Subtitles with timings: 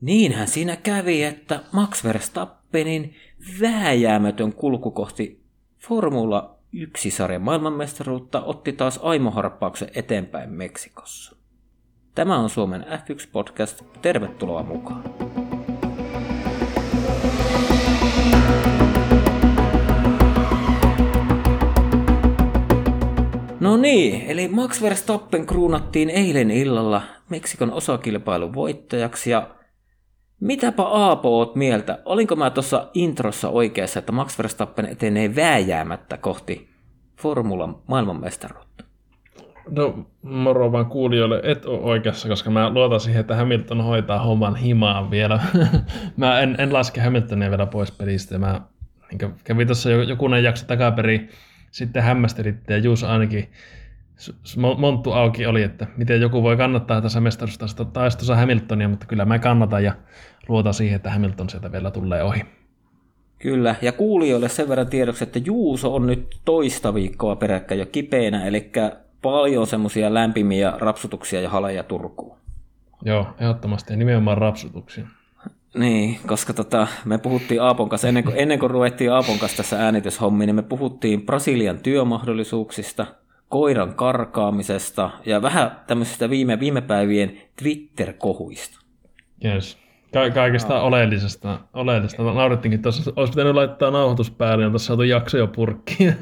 [0.00, 3.14] Niinhän siinä kävi, että Max Verstappenin
[3.60, 5.40] vääjäämätön kulku kohti
[5.78, 11.36] Formula 1-sarjan maailmanmestaruutta otti taas aimoharppauksen eteenpäin Meksikossa.
[12.14, 13.84] Tämä on Suomen F1-podcast.
[14.02, 15.04] Tervetuloa mukaan.
[23.60, 29.57] No niin, eli Max Verstappen kruunattiin eilen illalla Meksikon osakilpailun voittajaksi ja
[30.40, 31.98] mitäpä Aapo oot mieltä?
[32.04, 36.68] Olinko mä tuossa introssa oikeassa, että Max Verstappen etenee vääjäämättä kohti
[37.16, 38.84] Formulan maailmanmestaruutta?
[39.70, 44.56] No, moro vaan kuulijoille, et ole oikeassa, koska mä luotan siihen, että Hamilton hoitaa homman
[44.56, 45.40] himaan vielä.
[46.16, 48.38] mä en, en laske Hamiltonia vielä pois pelistä.
[48.38, 48.60] Mä
[49.10, 51.28] niin kävin tuossa jokunen jakso takaperin
[51.70, 53.48] sitten hämmästelitte ja Juus ainakin
[54.78, 59.38] monttu auki oli, että miten joku voi kannattaa tässä mestaruudesta taistossa Hamiltonia, mutta kyllä mä
[59.38, 59.94] kannatan ja
[60.48, 62.40] luotan siihen, että Hamilton sieltä vielä tulee ohi.
[63.38, 68.46] Kyllä, ja kuulijoille sen verran tiedoksi, että Juuso on nyt toista viikkoa peräkkäin jo kipeänä,
[68.46, 68.70] eli
[69.22, 72.36] paljon semmoisia lämpimiä rapsutuksia ja haleja Turkuun.
[73.04, 75.06] Joo, ehdottomasti, ja nimenomaan rapsutuksia.
[75.74, 79.84] Niin, koska tota, me puhuttiin Aapon kanssa, ennen kuin, ennen kuin ruvettiin Aapon kanssa tässä
[79.84, 83.06] äänityshommiin, niin me puhuttiin Brasilian työmahdollisuuksista,
[83.48, 88.78] koiran karkaamisesta ja vähän tämmöisistä viime, viime päivien Twitter-kohuista.
[89.44, 89.78] Yes.
[90.12, 90.84] Ka- kaikesta no.
[90.84, 91.60] oleellisesta.
[91.72, 92.22] oleellisesta.
[92.22, 96.14] Naurettiinkin tuossa, olisi pitänyt laittaa nauhoitus päälle, on tuossa saatu jakso jo purkkiin.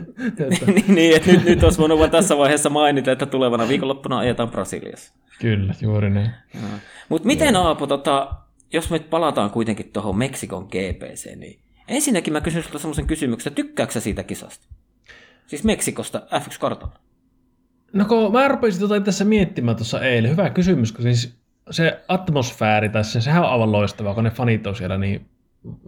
[0.75, 4.51] niin, niin, että nyt, nyt olisi voinut vaan tässä vaiheessa mainita, että tulevana viikonloppuna ajetaan
[4.51, 5.15] Brasiliassa.
[5.41, 6.31] Kyllä, juuri niin.
[7.09, 8.31] Mutta miten Aapo, tota,
[8.73, 14.01] jos me palataan kuitenkin tuohon Meksikon GPC, niin ensinnäkin mä kysyn sinulta semmoisen kysymyksen, tykkääksä
[14.01, 14.67] siitä kisasta?
[15.47, 17.06] Siis Meksikosta F1-kartalla.
[17.97, 21.39] No kun mä rupesin tota tässä miettimään tuossa eilen, hyvä kysymys, kun siis
[21.71, 25.27] se atmosfääri tässä, sehän on aivan loistavaa, kun ne fanit on siellä niin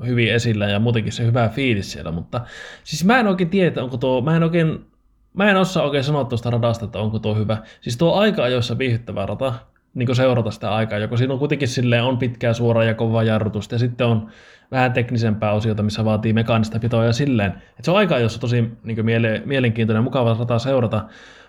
[0.06, 2.40] hyvin esillä ja muutenkin se hyvä fiilis siellä, mutta
[2.84, 4.86] siis mä en oikein tiedä, onko tuo, mä en oikein,
[5.34, 7.56] mä en osaa oikein sanoa tuosta radasta, että onko tuo hyvä.
[7.80, 9.54] Siis tuo aika ajoissa viihdyttävä rata,
[9.94, 13.74] niin seurata sitä aikaa, joko siinä on kuitenkin silleen on pitkää suoraa ja kovaa jarrutusta,
[13.74, 14.30] ja sitten on
[14.70, 17.54] vähän teknisempää osiota, missä vaatii mekaanista pitoa ja silleen.
[17.78, 21.04] Et se on aika, jossa tosi niin miele, mielenkiintoinen ja mukava rata seurata.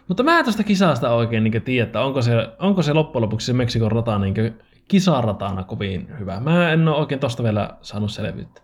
[0.09, 3.45] Mutta mä en tuosta kisasta oikein niin tiedä, että onko se, onko se loppujen lopuksi
[3.45, 4.53] se Meksikon rata niin
[4.87, 6.39] kisaratana kovin hyvä.
[6.39, 8.61] Mä en ole oikein tosta vielä saanut selvyyttä.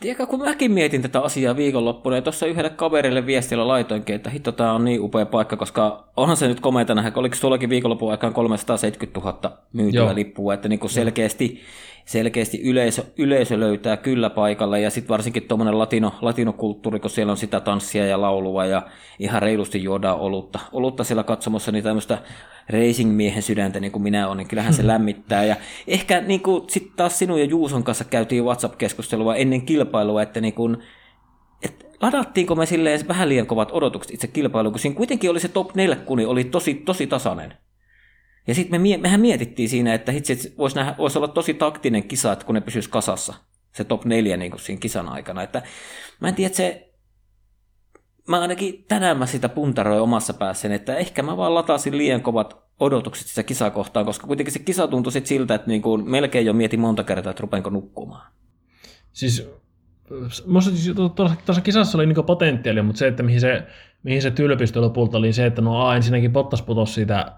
[0.00, 4.52] Tiedätkö, kun mäkin mietin tätä asiaa viikonloppuna, ja tuossa yhdelle kaverille viestillä laitoinkin, että hitto,
[4.52, 8.34] tämä on niin upea paikka, koska onhan se nyt komeita nähdä, oliko tuollakin viikonlopun aikaan
[8.34, 11.60] 370 000 myytyä lippua, että niin kuin selkeästi
[12.06, 17.36] selkeästi yleisö, yleisö löytää kyllä paikalle ja sitten varsinkin tuommoinen latino, latinokulttuuri, kun siellä on
[17.36, 18.82] sitä tanssia ja laulua ja
[19.18, 22.18] ihan reilusti juodaan olutta, olutta siellä katsomassa niin tämmöistä
[22.70, 25.44] racing-miehen sydäntä, niin kuin minä olen, niin kyllähän se lämmittää.
[25.44, 25.56] Ja
[25.86, 30.76] ehkä niin sitten taas sinun ja Juuson kanssa käytiin WhatsApp-keskustelua ennen kilpailua, että niin kuin,
[31.62, 35.48] et ladattiinko me silleen vähän liian kovat odotukset itse kilpailuun, kun siinä kuitenkin oli se
[35.48, 37.54] top 4 kuni, oli tosi, tosi tasainen.
[38.46, 42.44] Ja sitten me, mehän mietittiin siinä, että hitsi, voisi, voisi olla tosi taktinen kisa, että
[42.44, 43.34] kun ne pysyisi kasassa,
[43.72, 45.42] se top 4 niin kuin siinä kisan aikana.
[45.42, 45.62] Että
[46.20, 46.92] mä en tiedä, että se,
[48.28, 52.66] mä ainakin tänään mä sitä puntaroin omassa päässäni, että ehkä mä vaan latasin liian kovat
[52.80, 56.52] odotukset sitä kisakohtaan, koska kuitenkin se kisa tuntui sit siltä, että niin kuin melkein jo
[56.52, 58.32] mietin monta kertaa, että rupeanko nukkumaan.
[59.12, 59.48] Siis
[60.46, 60.96] Minusta siis
[61.44, 63.66] tuossa kisassa oli niin potentiaalia, mutta se, että mihin se,
[64.06, 67.32] mihin se tylpistyi lopulta, oli se, että no a, ensinnäkin Bottas putosi siitä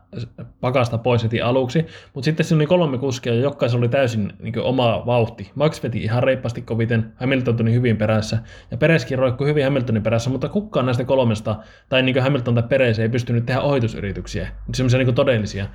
[0.61, 4.61] pakasta pois heti aluksi, mutta sitten siinä oli kolme kuskia ja jokaisella oli täysin niin
[4.61, 5.51] oma vauhti.
[5.55, 8.39] Max veti ihan reippaasti koviten, Hamilton tuli hyvin perässä
[8.71, 11.57] ja Pereskin roikkui hyvin Hamiltonin perässä, mutta kukaan näistä kolmesta,
[11.89, 15.67] tai niin Hamilton tai Peres ei pystynyt tehdä ohitusyrityksiä, semmoisia niin todellisia.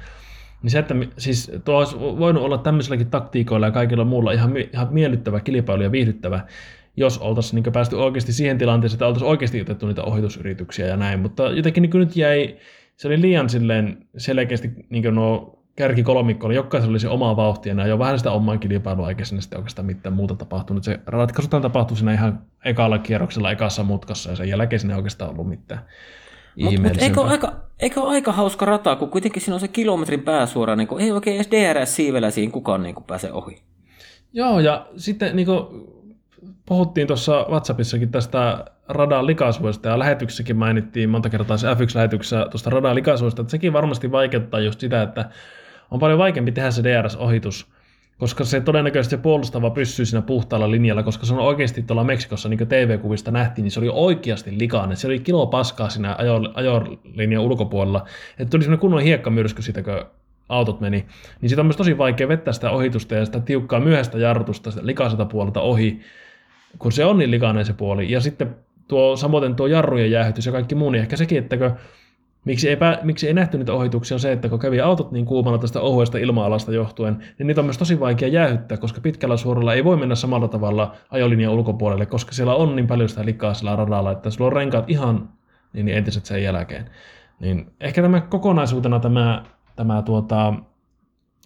[0.64, 4.88] Niin se, että siis tuo olisi voinut olla tämmöisilläkin taktiikoilla ja kaikilla muulla ihan, ihan
[4.92, 6.42] miellyttävä kilpailu ja viihdyttävä,
[6.98, 11.20] jos oltaisiin niin päästy oikeasti siihen tilanteeseen, että oltaisiin oikeasti otettu niitä ohitusyrityksiä ja näin,
[11.20, 12.58] mutta jotenkin niin nyt jäi,
[12.96, 17.70] se oli liian silleen selkeästi niin nuo kärki kolmikko, oli jokaisella oli se oma vauhti,
[17.70, 20.84] ja jo vähän sitä omaa kilpailua, eikä sinne sitten oikeastaan mitään muuta tapahtunut.
[20.84, 25.50] Se ratkaisu tapahtui siinä ihan ekalla kierroksella, ekassa mutkassa, ja sen jälkeen sinne oikeastaan ollut
[25.50, 25.82] mitään
[26.58, 30.76] mutta mut eikö, aika, eikö aika hauska rata, kun kuitenkin siinä on se kilometrin pääsuora,
[30.76, 33.62] niin ei oikein edes DRS-siivellä siinä kukaan niin pääse ohi.
[34.34, 35.58] Joo, ja sitten niin kuin,
[36.66, 42.96] puhuttiin tuossa WhatsAppissakin tästä radan likaisuudesta ja lähetyksessäkin mainittiin monta kertaa se F1-lähetyksessä tuosta radan
[42.96, 45.30] likaisuudesta, että sekin varmasti vaikeuttaa just sitä, että
[45.92, 47.68] on paljon vaikeampi tehdä se DRS-ohitus,
[48.18, 52.50] koska se todennäköisesti se puolustava pysyy siinä puhtaalla linjalla, koska se on oikeasti tuolla Meksikossa,
[52.50, 54.98] niin kuin TV-kuvista nähtiin, niin se oli oikeasti likainen.
[54.98, 56.16] Se oli kilo paskaa siinä
[56.56, 56.84] ajo,
[57.40, 58.06] ulkopuolella.
[58.40, 60.06] Että tuli semmoinen kunnon hiekkamyrsky siitä, kun
[60.50, 61.06] autot meni,
[61.42, 64.86] niin siitä on myös tosi vaikea vettää sitä ohitusta ja sitä tiukkaa myöhäistä jarrutusta sitä
[64.86, 66.02] likaiselta puolelta ohi,
[66.80, 68.12] kun se on niin likainen se puoli.
[68.12, 68.56] Ja sitten
[68.88, 71.72] tuo, samoin tuo jarrujen jäähytys ja kaikki muu, niin ehkä sekin, että kun
[72.46, 75.58] Miksi ei, miksi ei nähty niitä ohituksia on se, että kun kävi autot niin kuumana
[75.58, 79.84] tästä ohuesta ilma-alasta johtuen, niin niitä on myös tosi vaikea jäähyttää, koska pitkällä suoralla ei
[79.84, 84.12] voi mennä samalla tavalla ajolinjan ulkopuolelle, koska siellä on niin paljon sitä likaa sillä radalla,
[84.12, 85.30] että sulla on renkaat ihan
[85.74, 86.90] niin entiset sen jälkeen.
[87.40, 89.44] Niin ehkä tämä kokonaisuutena tämä,
[89.76, 90.54] tämä tuota,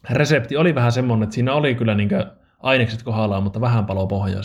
[0.09, 2.09] resepti oli vähän semmoinen, että siinä oli kyllä niin
[2.59, 4.41] ainekset kohdallaan, mutta vähän palo pohjaa.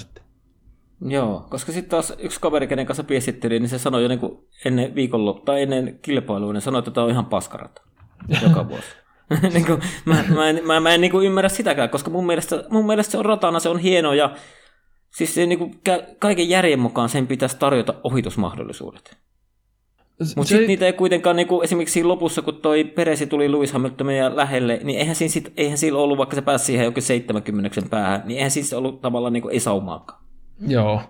[1.06, 4.38] Joo, koska sitten taas yksi kaveri, kenen kanssa piestitteli, niin se sanoi jo niin kuin
[4.64, 7.82] ennen viikonloppu tai ennen kilpailua, niin sanoi, että tämä on ihan paskarata
[8.42, 8.86] joka vuosi.
[9.54, 12.64] niin kuin, mä, mä, en, mä, mä en niin kuin ymmärrä sitäkään, koska mun mielestä,
[12.70, 14.36] mun mielestä se on ratana, se on hieno ja
[15.10, 15.80] siis se, niin kuin,
[16.18, 19.16] kaiken järjen mukaan sen pitäisi tarjota ohitusmahdollisuudet.
[20.36, 24.36] Mutta sitten niitä ei kuitenkaan, niin kuin esimerkiksi lopussa, kun toi Peresi tuli Lewis Hamiltonia
[24.36, 28.22] lähelle, niin eihän, siinä sit, eihän sillä ollut, vaikka se pääsi siihen jokin 70 päähän,
[28.24, 30.22] niin eihän siis ollut tavallaan niin kuin, ei saumaakaan.
[30.66, 31.02] Joo.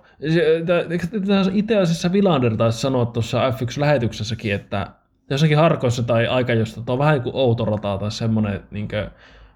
[1.53, 4.87] Itse asiassa Vilander taisi sanoa tuossa F1-lähetyksessäkin, että
[5.31, 9.05] jossakin harkoissa tai aikajosta, että on vähän kuin outo rata tai semmoinen, niin kuin,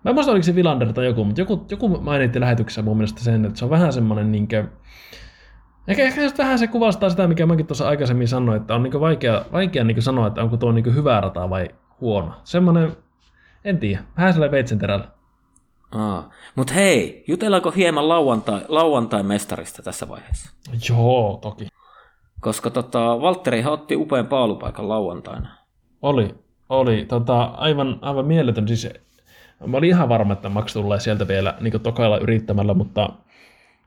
[0.04, 3.20] mä en muista oliko se Vilander tai joku, mutta joku, joku mainitti lähetyksessä mun mielestä
[3.20, 4.68] sen, että se on vähän semmoinen niin kuin,
[5.88, 9.44] Ehkä, ehkä vähän se kuvastaa sitä, mikä mäkin tuossa aikaisemmin sanoin, että on niin vaikea,
[9.52, 11.68] vaikea niin sanoa, että onko tuo niin hyvä rata vai
[12.00, 12.32] huono.
[12.44, 12.96] Semmoinen,
[13.64, 15.08] en tiedä, vähän sellainen veitsen terällä.
[16.54, 20.50] Mutta hei, jutellaanko hieman lauantai, lauantai-mestarista tässä vaiheessa?
[20.88, 21.68] Joo, toki.
[22.40, 25.48] Koska tota, Valtteri otti upean paalupaikan lauantaina.
[26.02, 26.34] Oli,
[26.68, 27.04] oli.
[27.04, 28.68] Tota, aivan, aivan mieletön.
[28.68, 28.88] Siis,
[29.66, 33.08] mä olin ihan varma, että Max tulee sieltä vielä niin tokailla yrittämällä, mutta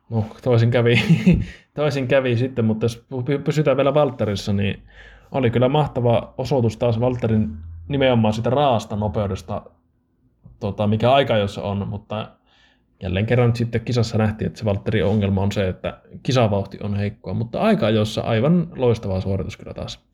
[0.09, 0.95] no, toisin kävi,
[1.75, 3.05] toisin kävi sitten, mutta jos
[3.43, 4.83] pysytään vielä Valtterissa, niin
[5.31, 7.57] oli kyllä mahtava osoitus taas Valtterin
[7.87, 9.61] nimenomaan sitä raasta nopeudesta
[10.59, 12.27] tota, mikä aika jossa on, mutta
[13.03, 17.33] jälleen kerran sitten kisassa nähtiin, että se Valtterin ongelma on se, että kisavauhti on heikkoa,
[17.33, 20.09] mutta aika jossa aivan loistava suoritus kyllä taas.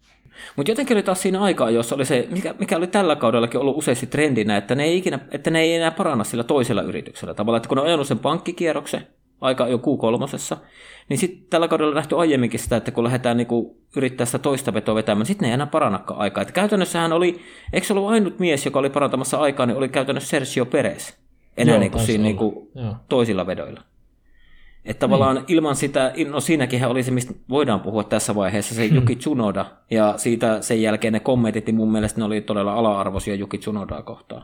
[0.56, 3.78] Mutta jotenkin oli taas siinä aikaa, jossa oli se, mikä, mikä oli tällä kaudellakin ollut
[3.78, 7.34] useasti trendinä, että ne ei, ikinä, että ne ei enää paranna sillä toisella yrityksellä.
[7.34, 9.08] Tavallaan, että kun ne on ajanut sen pankkikierroksen,
[9.42, 10.58] aika jo Q3,
[11.10, 14.74] niin sitten tällä kaudella on nähty aiemminkin sitä, että kun lähdetään niinku yrittää sitä toista
[14.74, 16.42] vetoa vetämään, niin sitten ne ei enää parannakaan aikaa.
[16.42, 17.42] Että käytännössähän oli,
[17.74, 21.14] eikö se ollut ainut mies, joka oli parantamassa aikaa, niin oli käytännössä Sergio Perez
[21.58, 22.72] enää Joo, niinku siinä niinku
[23.10, 23.82] toisilla vedoilla.
[24.86, 25.46] Että tavallaan niin.
[25.48, 28.96] ilman sitä, no siinäkin oli se, mistä voidaan puhua tässä vaiheessa, se hmm.
[28.96, 33.36] Juki Tsunoda, ja siitä sen jälkeen ne kommentit, niin mun mielestä ne oli todella ala-arvoisia
[33.36, 34.44] Juki Tsunodaa kohtaan.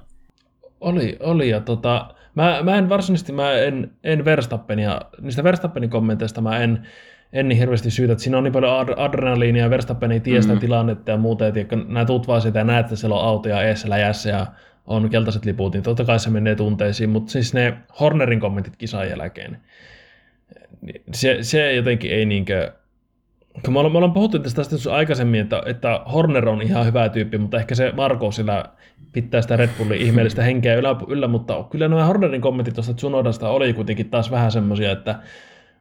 [0.82, 6.42] Oli, oli, ja tota, Mä, mä en varsinaisesti, mä en, en Verstappenia, niistä Verstappenin kommenteista
[6.42, 6.88] mä en,
[7.34, 10.54] en niin hirveästi syytä, että siinä on niin paljon adrenaliinia ja Verstappen ei tiedä sitä
[10.54, 10.62] mm-hmm.
[10.62, 13.62] tilannetta ja muuta, että kun nää tuut vaan sitä ja näet, että siellä on autoja
[13.62, 14.48] eessä läjässä ja
[14.88, 19.10] on keltaiset liput, niin totta kai se menee tunteisiin, mutta siis ne Hornerin kommentit kisan
[19.10, 19.58] jälkeen,
[20.82, 22.74] niin se, se jotenkin ei niinkö,
[23.66, 27.38] kun me ollaan, me ollaan puhuttu tästä aikaisemmin, että, että Horner on ihan hyvä tyyppi,
[27.38, 28.66] mutta ehkä se Marko sillä
[29.14, 33.50] pitää sitä Red Bullin ihmeellistä henkeä yllä, yllä mutta kyllä nämä Hornerin kommentit tuosta Tsunodasta
[33.50, 35.16] oli kuitenkin taas vähän semmoisia, että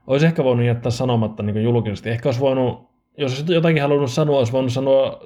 [0.07, 2.11] olisi ehkä voinut jättää sanomatta niin julkisesti.
[2.11, 5.23] Ehkä olisi voinut, jos olisi jotakin halunnut sanoa, olisi voinut sanoa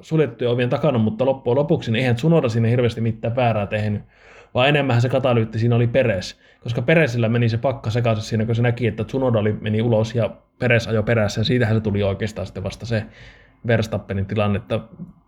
[0.00, 4.02] suljettuja ovien takana, mutta loppujen lopuksi niin eihän Tsunoda sinne hirveästi mitään väärää tehnyt,
[4.54, 8.54] vaan enemmän se katalyytti siinä oli Peres, koska Peresillä meni se pakka sekaisin siinä, kun
[8.54, 12.02] se näki, että Tsunoda oli, meni ulos ja Peres ajoi perässä, ja siitähän se tuli
[12.02, 13.02] oikeastaan sitten vasta se
[13.66, 14.80] Verstappenin tilanne, että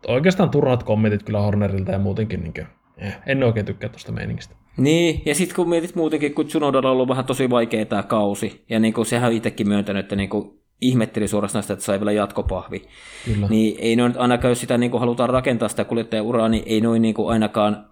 [0.06, 2.66] oikeastaan turhat kommentit kyllä Hornerilta ja muutenkin, niin kuin,
[2.96, 4.54] eh, en oikein tykkää tuosta meiningistä.
[4.76, 8.64] Niin, ja sitten kun mietit muutenkin, kun Tsunodalla on ollut vähän tosi vaikea tämä kausi,
[8.68, 12.00] ja niin kuin sehän on itsekin myöntänyt, että niin kuin ihmetteli suorastaan sitä, että sai
[12.00, 12.82] vielä jatkopahvi.
[13.24, 13.46] Kyllä.
[13.46, 17.02] Niin ei noin ainakaan, jos sitä niin kuin halutaan rakentaa sitä kuljettajauraa, niin ei noin
[17.02, 17.88] niin kuin ainakaan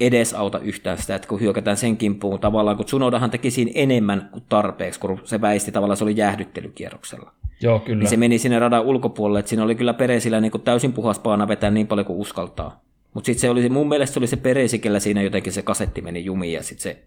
[0.00, 4.44] edesauta yhtään sitä, että kun hyökätään sen kimppuun, tavallaan kun Tsunodahan teki siinä enemmän kuin
[4.48, 7.32] tarpeeksi, kun se väisti tavallaan se oli jäähdyttelykierroksella.
[7.62, 7.98] Joo, kyllä.
[7.98, 11.18] Niin se meni sinne radan ulkopuolelle, että siinä oli kyllä Peresillä niin kuin täysin puhas
[11.18, 12.82] paana vetää niin paljon kuin uskaltaa.
[13.14, 16.02] Mutta sitten se oli, mun mielestä se oli se Peresi, kellä siinä jotenkin se kasetti
[16.02, 17.02] meni jumiin ja sitten se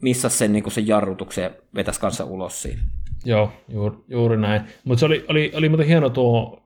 [0.00, 2.80] missasi sen, niin sen jarrutuksen ja vetäisi kanssa ulos siinä.
[3.24, 4.62] Joo, juuri, juuri näin.
[4.84, 6.62] Mutta se oli, oli, oli muuten hieno tuo,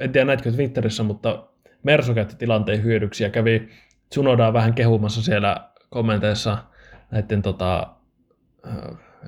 [0.00, 1.48] en tiedä näitkö Twitterissä, mutta
[1.82, 3.68] Mersu käytti tilanteen hyödyksi ja kävi
[4.12, 6.58] Tsunodaa vähän kehumassa siellä kommenteissa
[7.10, 7.86] näiden tota,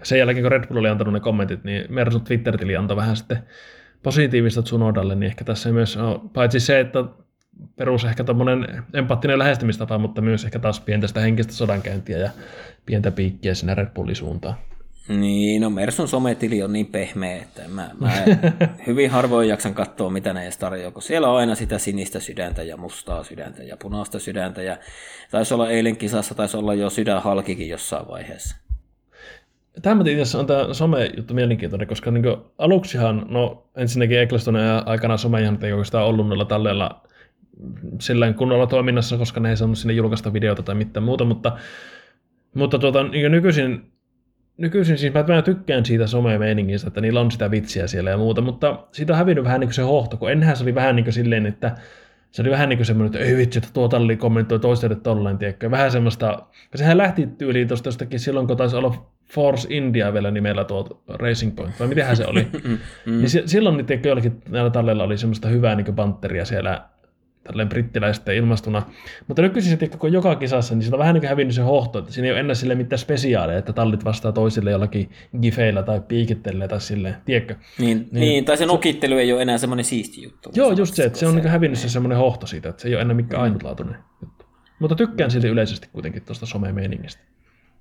[0.02, 3.38] sen jälkeen, kun Red Bull oli antanut ne kommentit, niin Mersu Twitter-tili antoi vähän sitten
[4.02, 7.04] positiivista Tsunodalle, niin ehkä tässä myös on, paitsi se, että
[7.76, 12.30] perus ehkä tämmöinen empaattinen lähestymistapa, mutta myös ehkä taas pientä sitä henkistä sodankäyntiä ja
[12.86, 14.54] pientä piikkiä sinne Red Bullin suuntaan.
[15.08, 18.12] Niin, no Mersun sometili on niin pehmeä, että mä, mä
[18.86, 22.62] hyvin harvoin jaksan katsoa, mitä ne edes tarjoaa, kun siellä on aina sitä sinistä sydäntä
[22.62, 24.76] ja mustaa sydäntä ja punaista sydäntä, ja
[25.30, 28.56] taisi olla eilen kisassa, taisi olla jo sydän halkikin jossain vaiheessa.
[29.82, 32.24] Tämä itse on tämä some-juttu mielenkiintoinen, koska niin
[32.58, 37.02] aluksihan, no ensinnäkin Ecclestonen aikana some ihan ei oikeastaan ollut noilla talleilla
[38.00, 41.58] sillä kunnolla toiminnassa, koska ne ei saanut sinne julkaista videota tai mitään muuta, mutta,
[42.54, 43.93] mutta tuota, niin nykyisin,
[44.56, 48.40] nykyisin siis mä, mä tykkään siitä some-meiningistä, että niillä on sitä vitsiä siellä ja muuta,
[48.40, 51.04] mutta siitä on hävinnyt vähän niin kuin se hohto, kun ennenhän se oli vähän niin
[51.04, 51.74] kuin silleen, että
[52.30, 55.38] se oli vähän niin kuin semmoinen, että ei vitsi, että tuo talli kommentoi toistelle tolleen,
[55.38, 55.70] tiedätkö?
[55.70, 56.26] Vähän semmoista,
[56.72, 61.02] ja sehän lähti tyyliin tuosta jostakin silloin, kun taisi olla Force India vielä nimellä tuo
[61.08, 62.42] Racing Point, vai mitenhän se oli.
[62.52, 62.78] mm.
[63.06, 66.88] Niin silloin niiden joillakin näillä talleilla oli semmoista hyvää niin banteria siellä
[67.44, 68.82] tälleen brittiläistä ilmastuna.
[69.28, 71.98] Mutta nykyisin se, kun joka kisassa, niin se on vähän niin kuin hävinnyt se hohto,
[71.98, 75.10] että siinä ei ole enää sille mitään spesiaaleja, että tallit vastaa toisille jollakin
[75.42, 77.54] gifeillä tai piikittelee tai silleen, tiedätkö?
[77.78, 80.50] Niin, niin, niin tai se nokittelu ei ole enää semmoinen siisti juttu.
[80.54, 82.94] Joo, just se, että se on niin hävinnyt se semmoinen hohto siitä, että se ei
[82.94, 83.44] ole enää mikään mm.
[83.44, 84.44] ainutlaatuinen juttu.
[84.78, 87.22] Mutta tykkään silti yleisesti kuitenkin tuosta some-meiningistä.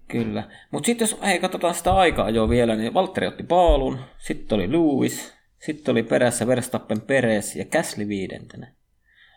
[0.07, 0.43] Kyllä.
[0.71, 4.71] Mutta sitten jos hei, katsotaan sitä aikaa jo vielä, niin Valtteri otti paalun, sitten oli
[4.71, 8.73] Lewis, sitten oli perässä Verstappen Peres ja Käsli viidentenä.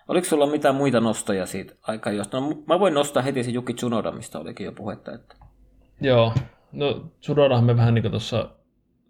[0.09, 2.41] Oliko sulla mitään muita nostoja siitä aikaa, josta?
[2.41, 5.15] No, mä voin nostaa heti se Juki Tsunoda, mistä olikin jo puhetta.
[5.15, 5.35] Että...
[6.01, 6.33] Joo,
[6.73, 8.49] no Tsunodahan me vähän niin tuossa,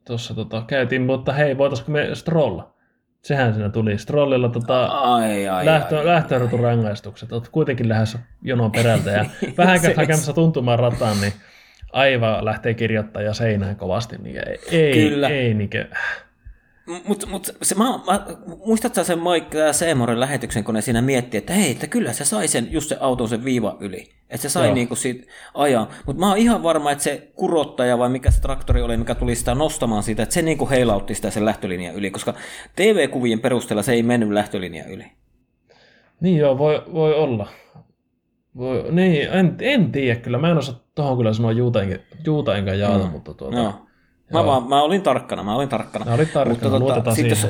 [0.07, 2.77] tuossa tota, käytiin, mutta hei, voitaisiko me Strolla?
[3.23, 3.99] Sehän siinä tuli.
[3.99, 7.33] Strollilla tota, ai, ai, lähtö, ai, rangaistukset.
[7.33, 9.25] Olet kuitenkin lähes jonon perältä ja
[9.59, 11.33] vähän hakemassa tuntumaan rataan, niin
[11.93, 14.17] aivan lähtee kirjoittaa ja seinään kovasti.
[14.19, 14.37] Niin
[14.71, 15.29] ei, Kyllä.
[15.29, 15.87] ei, niin kuin,
[17.05, 18.27] mutta mut, se, mä, mä,
[18.67, 22.49] muistatko sen Mike Seemoren lähetyksen, kun ne siinä miettii, että hei, että kyllä se sai
[22.49, 24.09] sen, just se auton sen viiva yli.
[24.31, 25.91] Että se sai niinku siitä ajaa.
[26.07, 29.35] Mutta mä oon ihan varma, että se kurottaja vai mikä se traktori oli, mikä tuli
[29.35, 32.35] sitä nostamaan siitä, että se niinku heilautti sitä sen lähtölinjan yli, koska
[32.77, 35.05] TV-kuvien perusteella se ei mennyt lähtölinjan yli.
[36.21, 37.49] Niin joo, voi, voi olla.
[38.57, 40.39] Voi, niin, en, en tiedä kyllä.
[40.39, 43.11] Mä en osaa tuohon kyllä sanoa juuta enkä, juuta enkä jaata, mm.
[43.11, 43.57] mutta tuota...
[43.57, 43.86] No.
[44.33, 46.05] Mä, vaan, mä olin tarkkana, mä olin tarkkana.
[46.05, 47.47] Mä olin tarkkana, Mutta tota, sit jos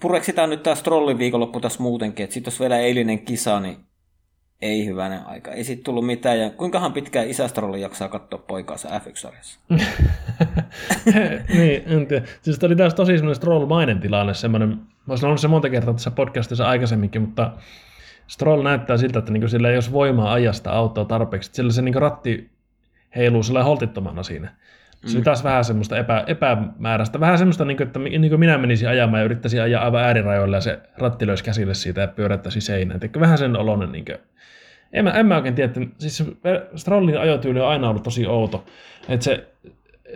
[0.00, 3.76] pureksitaan nyt tämä Strollin viikonloppu tässä muutenkin, että sitten jos vielä eilinen kisa, niin
[4.62, 5.52] ei hyvänen aika.
[5.52, 6.40] Ei siitä tullut mitään.
[6.40, 9.60] Ja kuinkahan pitkään isä Strolli jaksaa katsoa poikaansa F1-sarjassa?
[11.58, 12.26] niin, en tiedä.
[12.42, 14.34] Siis oli taas tosi semmoinen Stroll-mainen tilanne.
[14.34, 14.76] Semmoinen, mä
[15.08, 17.52] olisin ollut se monta kertaa tässä podcastissa aikaisemminkin, mutta
[18.26, 21.50] Stroll näyttää siltä, että niinku sillä ei olisi voimaa ajasta autoa tarpeeksi.
[21.52, 22.50] Sillä se niinku ratti
[23.16, 24.54] heiluu sillä holtittomana siinä.
[25.06, 27.20] Se oli taas vähän semmoista epä, epämääräistä.
[27.20, 30.56] Vähän semmoista, niin kuin, että niin kuin minä menisin ajamaan ja yrittäisin ajaa aivan äärirajoilla
[30.56, 33.00] ja se ratti löisi käsille siitä ja pyörättäisi seinään.
[33.00, 33.92] Teikö vähän sen oloinen.
[33.92, 34.18] Niin kuin,
[34.92, 36.24] en, mä, en mä oikein tiedä, että siis
[36.76, 38.64] Strollin ajotyyli on aina ollut tosi outo.
[39.08, 39.48] Että se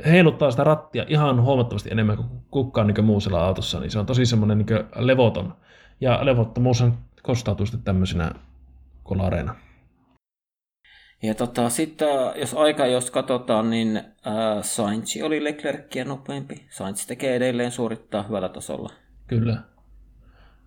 [0.07, 4.27] heiluttaa sitä rattia ihan huomattavasti enemmän kuin kukaan niin muusella autossa, niin se on tosi
[4.27, 5.55] semmoinen niin levoton.
[6.01, 6.85] Ja levottomuus
[7.23, 8.31] kostautuu sitten tämmöisenä
[9.05, 9.55] kolareina.
[11.27, 14.05] Ja tota, sitten jos aika jos katsotaan, niin äh,
[14.63, 16.67] Sainz oli Leclercia nopeampi.
[16.71, 18.93] Sainz tekee edelleen suorittaa hyvällä tasolla.
[19.27, 19.57] Kyllä.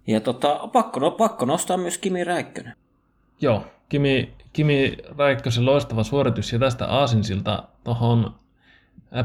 [0.07, 2.73] Ja tota, pakko, no, pakko nostaa myös Kimi Räikkönen.
[3.41, 8.35] Joo, Kimi, Kimi Räikkösen loistava suoritus ja tästä Aasinsilta tuohon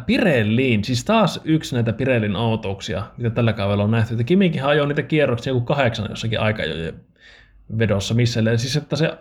[0.07, 4.15] Pirelliin, siis taas yksi näitä Pirellin autouksia, mitä tällä kaudella on nähty.
[4.15, 7.01] Että Kimikin ajoi niitä kierroksia joku kahdeksan jossakin aikajojen
[7.79, 8.41] vedossa missä.
[8.57, 9.19] Siis että se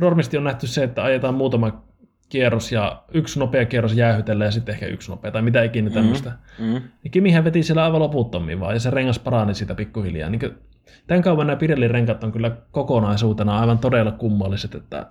[0.00, 1.84] normisti on nähty se, että ajetaan muutama
[2.28, 6.32] kierros ja yksi nopea kierros jäähytellä ja sitten ehkä yksi nopea tai mitä ikinä tämmöistä.
[6.58, 6.82] Mm, mm.
[7.02, 10.30] Niin Kimihän veti siellä aivan loputtomiin vaan ja se rengas parani sitä pikkuhiljaa.
[10.30, 10.54] Niin
[11.06, 15.06] tämän kauan nämä Pirellin renkat on kyllä kokonaisuutena aivan todella kummalliset, että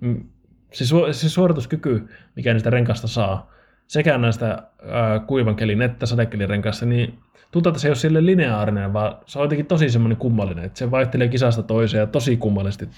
[0.00, 0.24] mm,
[0.72, 3.50] se, su- se suorituskyky, mikä niistä renkasta saa,
[3.86, 7.18] sekä näistä ää, kuivan kelin että sadekelin renkasta, niin
[7.50, 10.78] tuntuu, että se ei ole sille lineaarinen, vaan se on jotenkin tosi semmoinen kummallinen, että
[10.78, 12.88] se vaihtelee kisasta toiseen ja tosi kummallisesti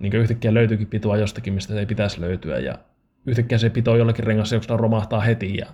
[0.00, 2.78] niin yhtäkkiä löytyykin pitoa jostakin, mistä se ei pitäisi löytyä, ja
[3.26, 5.66] yhtäkkiä se pito jollakin rengassa romahtaa heti, ja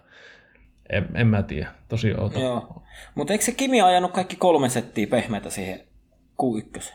[0.91, 2.41] en, en mä tiedä, tosi outo.
[2.41, 2.83] Joo,
[3.15, 5.81] mutta eikö se Kimi ajanut kaikki kolme settiä pehmeitä siihen
[6.43, 6.93] Q1?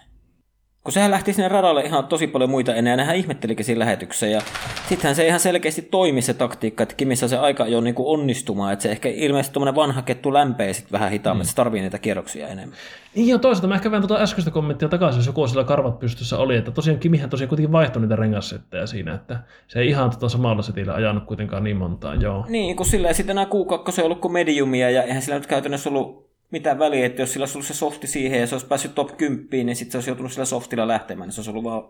[0.83, 4.27] Kun sehän lähti sinne radalle ihan tosi paljon muita ja nehän ihmettelikin siinä lähetyksessä.
[4.27, 4.41] Ja
[4.89, 8.83] sittenhän se ihan selkeästi toimi se taktiikka, että Kimissä se aika jo niin onnistumaan, että
[8.83, 11.41] se ehkä ilmeisesti tuommoinen vanha kettu lämpee sitten vähän hitaammin, mm.
[11.41, 12.77] että se tarvii niitä kierroksia enemmän.
[13.15, 16.37] Niin joo, toisaalta mä ehkä vähän tuota äskeistä kommenttia takaisin, jos joku sillä karvat pystyssä
[16.37, 20.29] oli, että tosiaan Kimihän tosiaan kuitenkin vaihtoi niitä rengassetteja siinä, että se ei ihan tota
[20.29, 22.45] samalla setillä ajanut kuitenkaan niin montaa, joo.
[22.49, 25.47] Niin, kun sillä ei sitten enää Q2 se ollut kuin mediumia, ja eihän sillä nyt
[25.47, 28.67] käytännössä ollut mitään väliä, että jos sillä olisi ollut se softi siihen ja se olisi
[28.67, 31.63] päässyt top 10, niin sitten se olisi joutunut sillä softilla lähtemään, niin se olisi ollut
[31.63, 31.83] vaan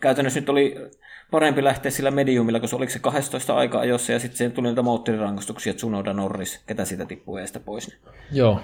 [0.00, 0.76] käytännössä nyt oli
[1.30, 4.82] parempi lähteä sillä mediumilla, koska oliko se 12 aika ajossa ja sitten siihen tuli niitä
[4.82, 7.88] moottorirangastuksia, että Sunoda Norris, ketä siitä tippuu eestä pois.
[7.88, 7.98] Niin.
[8.32, 8.60] Joo,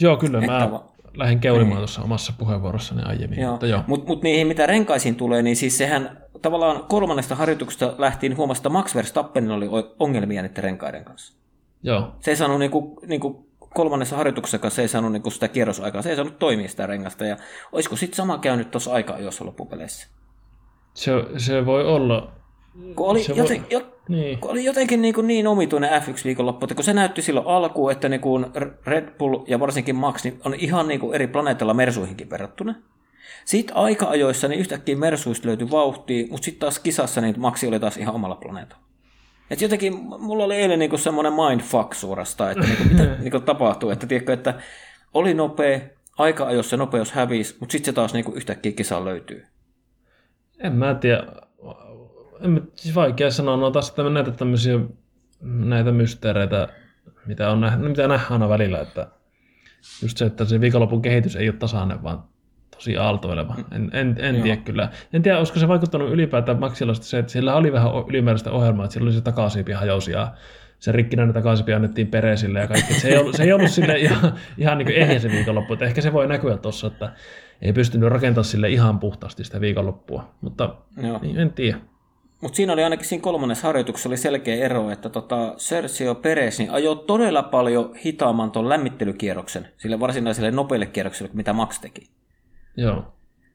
[0.00, 3.40] joo kyllä mä va- lähdin keulimaan tuossa omassa puheenvuorossani aiemmin.
[3.40, 3.50] Joo.
[3.50, 3.82] Mutta joo.
[3.86, 8.68] Mut, mut niihin mitä renkaisiin tulee, niin siis sehän tavallaan kolmannesta harjoituksesta lähtien huomasta, että
[8.68, 9.68] Max Verstappenilla oli
[9.98, 11.34] ongelmia niiden renkaiden kanssa.
[11.82, 12.14] Joo.
[12.20, 16.16] Se ei saanut niinku, niinku kolmannessa harjoituksessa se ei saanut niinku sitä kierrosaikaa, se ei
[16.16, 17.24] saanut toimia sitä rengasta.
[17.24, 17.36] Ja
[17.72, 20.08] olisiko sitten sama käynyt tuossa aika ajoissa loppupeleissä?
[20.94, 22.32] Se, se voi olla.
[22.94, 23.66] Kun oli, se joten, voi...
[23.70, 24.38] jo, niin.
[24.38, 28.08] kun oli jotenkin niin, kuin niin omituinen F1-viikonloppu, että kun se näytti silloin alkuun, että
[28.08, 28.46] niin kuin
[28.86, 32.74] Red Bull ja varsinkin Max niin on ihan niin kuin eri planeetalla Mersuihinkin verrattuna.
[33.44, 37.96] Sitten aika-ajoissa niin yhtäkkiä Mersuista löytyi vauhtia, mutta sitten taas kisassa niin Maxi oli taas
[37.96, 38.89] ihan omalla planeetalla.
[39.50, 43.90] Et jotenkin mulla oli eilen niinku semmoinen mindfuck suorastaan, että niinku, mitä niinku tapahtuu.
[43.90, 44.54] Että, tiedätkö, että
[45.14, 45.80] oli nopea,
[46.18, 49.46] aika-ajossa nopeus hävisi, mutta sitten se taas niinku yhtäkkiä kisaan löytyy.
[50.58, 51.26] En mä tiedä.
[52.40, 54.78] En, siis vaikea sanoa, no taas näitä tämmöisiä
[55.42, 56.68] näitä mysteereitä,
[57.26, 59.08] mitä, on nähty, mitä nähdään aina välillä, että
[60.02, 62.24] just se, että se viikonlopun kehitys ei ole tasainen, vaan
[62.80, 63.56] tosi aaltoileva.
[63.72, 64.88] En, en, en tiedä kyllä.
[65.12, 68.94] En tiedä, olisiko se vaikuttanut ylipäätään Maxilla se, että sillä oli vähän ylimääräistä ohjelmaa, että
[68.94, 70.32] sillä oli se takaisinpi hajosi ja
[70.78, 72.94] se rikkinäinen takaisinpi annettiin Peresille ja kaikki.
[72.94, 75.72] Se ei ollut, se ei ollut sille ihan, ihan niin ehjä se viikonloppu.
[75.72, 77.12] Että ehkä se voi näkyä tuossa, että
[77.62, 80.34] ei pystynyt rakentamaan sille ihan puhtaasti sitä viikonloppua.
[80.40, 80.74] Mutta
[81.22, 81.78] niin, en tiedä.
[82.40, 86.70] Mutta siinä oli ainakin siinä kolmannessa harjoituksessa oli selkeä ero, että tota Sergio Perez niin
[86.70, 92.19] ajoi todella paljon hitaamman tuon lämmittelykierroksen sille varsinaiselle nopeille kierrokselle, mitä Max teki.
[92.76, 93.12] Joo.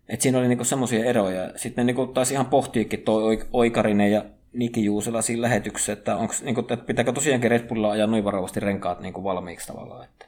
[0.09, 1.51] Et siinä oli niinku semmoisia eroja.
[1.55, 6.43] Sitten ne niinku taisi ihan pohtiikin toi Oikarinen ja Niki Juusela siinä lähetyksessä, että, onks,
[6.43, 10.05] niinku, että pitääkö tosiaankin Red Bullilla ajaa noin varovasti renkaat niinku valmiiksi tavallaan.
[10.05, 10.25] Että.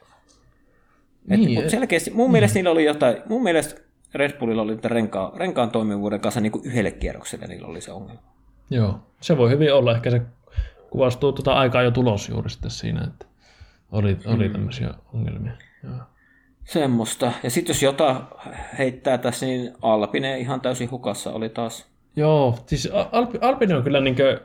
[1.26, 2.32] Niin, et, selkeästi, mun niin.
[2.32, 3.80] mielestä niillä oli jotain, mun mielestä
[4.14, 8.22] Red Bullilla oli renkaan, renkaan toimivuuden kanssa niin kuin yhdelle kierrokselle niillä oli se ongelma.
[8.70, 9.94] Joo, se voi hyvin olla.
[9.94, 10.22] Ehkä se
[10.90, 13.26] kuvastuu tuota aikaa jo tulos juuri sitten siinä, että
[13.92, 14.52] oli, oli mm.
[14.52, 15.52] tämmöisiä ongelmia.
[15.84, 15.94] Joo.
[16.68, 17.32] Semmoista.
[17.42, 18.22] Ja sitten jos jota
[18.78, 21.86] heittää tässä, niin Alpine ihan täysin hukassa oli taas.
[22.16, 24.40] Joo, siis Alp, Alpine on kyllä niinkö,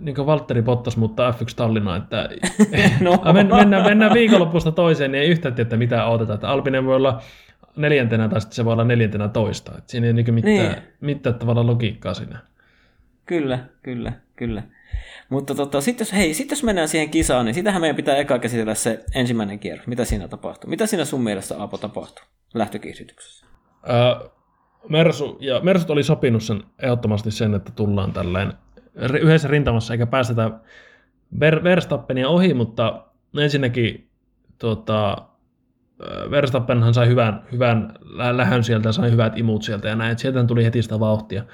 [0.00, 2.28] niinkö Valtteri Bottas, mutta F1 Tallinna, että
[3.00, 3.32] no.
[3.32, 6.34] mennään, mennään viikonlopusta toiseen, niin ei yhtään tiedä, mitä odotetaan.
[6.34, 7.22] Että Alpine voi olla
[7.76, 9.72] neljäntenä tai sitten se voi olla neljäntenä toista.
[9.78, 10.82] Että siinä ei niin mitään, niin.
[11.00, 12.38] mitään tavalla logiikkaa siinä.
[13.26, 14.62] Kyllä, kyllä, kyllä.
[15.28, 18.38] Mutta tota, sitten jos, hei, sit jos mennään siihen kisaan, niin sitähän meidän pitää eka
[18.38, 19.86] käsitellä se ensimmäinen kierros.
[19.86, 20.70] Mitä siinä tapahtuu?
[20.70, 23.46] Mitä siinä sun mielestä, Aapo, tapahtuu lähtökiihdytyksessä?
[23.90, 24.28] Öö,
[24.88, 28.52] Mersu, ja Mersut oli sopinut sen ehdottomasti sen, että tullaan tälleen
[29.20, 30.50] yhdessä rintamassa eikä päästetä
[31.34, 33.04] Ver- Verstappenia ohi, mutta
[33.40, 34.10] ensinnäkin
[34.58, 35.28] tuota,
[36.30, 37.94] Verstappenhan sai hyvän, hyvän
[38.32, 41.44] lähön sieltä sai hyvät imut sieltä ja näin, sieltä tuli heti sitä vauhtia.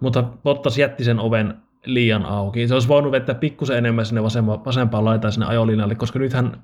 [0.00, 2.68] Mutta Bottas jätti sen oven liian auki.
[2.68, 6.62] Se olisi voinut vetää pikkusen enemmän sinne vasempaan, vasempaan laitaan sinne ajolinjalle, koska nythän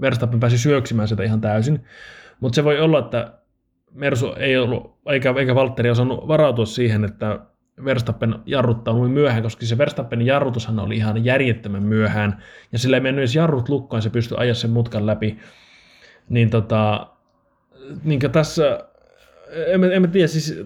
[0.00, 1.84] Verstappen pääsi syöksimään sitä ihan täysin.
[2.40, 3.32] Mutta se voi olla, että
[3.92, 7.38] Mersu ei ollut, eikä, eikä Valtteri osannut varautua siihen, että
[7.84, 13.00] Verstappen jarruttaa noin myöhään, koska se Verstappenin jarrutushan oli ihan järjettömän myöhään, ja sillä ei
[13.00, 15.38] mennyt edes jarrut lukkoon, se pystyi ajaa sen mutkan läpi.
[16.28, 17.06] Niin tota,
[18.04, 18.84] niin tässä,
[19.66, 20.64] en, en tiedä, siis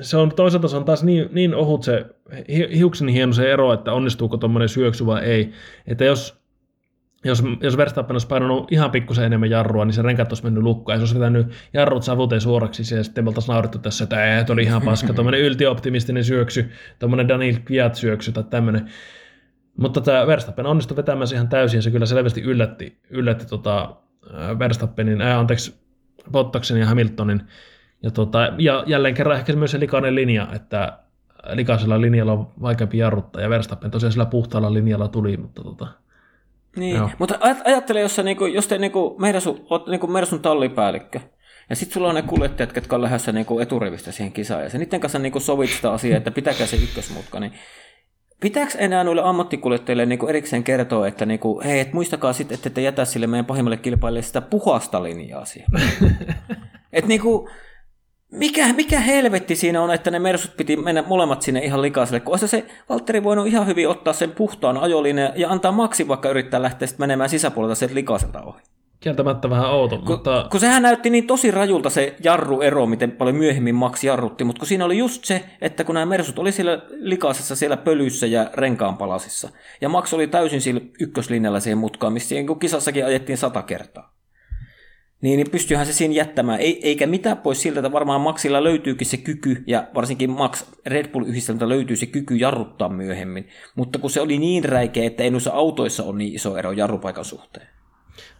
[0.00, 2.06] se on toisaalta se on taas niin, niin ohut se
[2.74, 5.52] hiuksen hieno se ero, että onnistuuko tuommoinen syöksy vai ei.
[5.86, 6.42] Että jos,
[7.24, 10.94] jos, jos Verstappen olisi painanut ihan pikkusen enemmän jarrua, niin se renkat olisi mennyt lukkaan.
[10.94, 14.44] Ja se olisi vetänyt jarrut savuteen suoraksi, ja sitten me oltaisiin naurittu tässä, että ei,
[14.50, 18.90] oli ihan paska, tuommoinen yltioptimistinen syöksy, tuommoinen Daniel Kviat syöksy tai tämmöinen.
[19.76, 23.96] Mutta tämä Verstappen onnistui vetämään se ihan täysin, se kyllä selvästi yllätti, yllätti tota
[24.58, 25.74] Verstappenin, ää, anteeksi,
[26.30, 27.42] Bottaksen ja Hamiltonin
[28.02, 30.98] ja, tota, ja jälleen kerran ehkä myös se likainen linja, että
[31.52, 35.86] likaisella linjalla on vaikeampi jarruttaa, ja Verstappen tosiaan sillä puhtaalla linjalla tuli, mutta tota,
[36.76, 37.10] niin, joo.
[37.18, 41.20] mutta ajattele, jos, sä, niinku, jos te niinku, Mersu, oot niinku Mersun tallipäällikkö,
[41.70, 44.78] ja sitten sulla on ne kuljettajat, jotka on lähdössä niinku eturivistä siihen kisaan, ja sä
[44.78, 47.52] niiden kanssa niinku sovit sitä asiaa, että pitäkää se ykkösmutka, niin
[48.42, 52.80] Pitääkö enää noille ammattikuljettajille niinku erikseen kertoa, että niinku, hei, et muistakaa sitten, että te
[52.80, 55.68] jätä sille meidän pahimmalle kilpailijalle sitä puhasta linjaa siihen.
[56.92, 57.48] että niinku,
[58.32, 62.32] mikä, mikä helvetti siinä on, että ne Mersut piti mennä molemmat sinne ihan likaiselle, kun
[62.32, 66.62] olisi se Valtteri voinut ihan hyvin ottaa sen puhtaan ajolineen ja antaa Maxi vaikka yrittää
[66.62, 68.60] lähteä sitten menemään sisäpuolelta sen likaiselta ohi.
[69.00, 70.46] Kieltämättä vähän outo, kun, mutta...
[70.50, 74.66] Kun sehän näytti niin tosi rajulta se jarruero, miten paljon myöhemmin Max jarrutti, mutta kun
[74.66, 79.48] siinä oli just se, että kun nämä Mersut oli siellä likaisessa siellä pölyssä ja renkaanpalasissa,
[79.80, 84.21] ja Max oli täysin sillä ykköslinjalla siihen mutkaan, missä kisassakin ajettiin sata kertaa.
[85.22, 86.60] Niin, niin pystyyhän se siinä jättämään.
[86.60, 91.06] Ei, eikä mitään pois siltä, että varmaan Maxilla löytyykin se kyky, ja varsinkin Max Red
[91.08, 93.48] Bull-yhdistelmältä löytyy se kyky jarruttaa myöhemmin.
[93.74, 97.24] Mutta kun se oli niin räikeä, että ei noissa autoissa ole niin iso ero jarrupaikan
[97.24, 97.66] suhteen.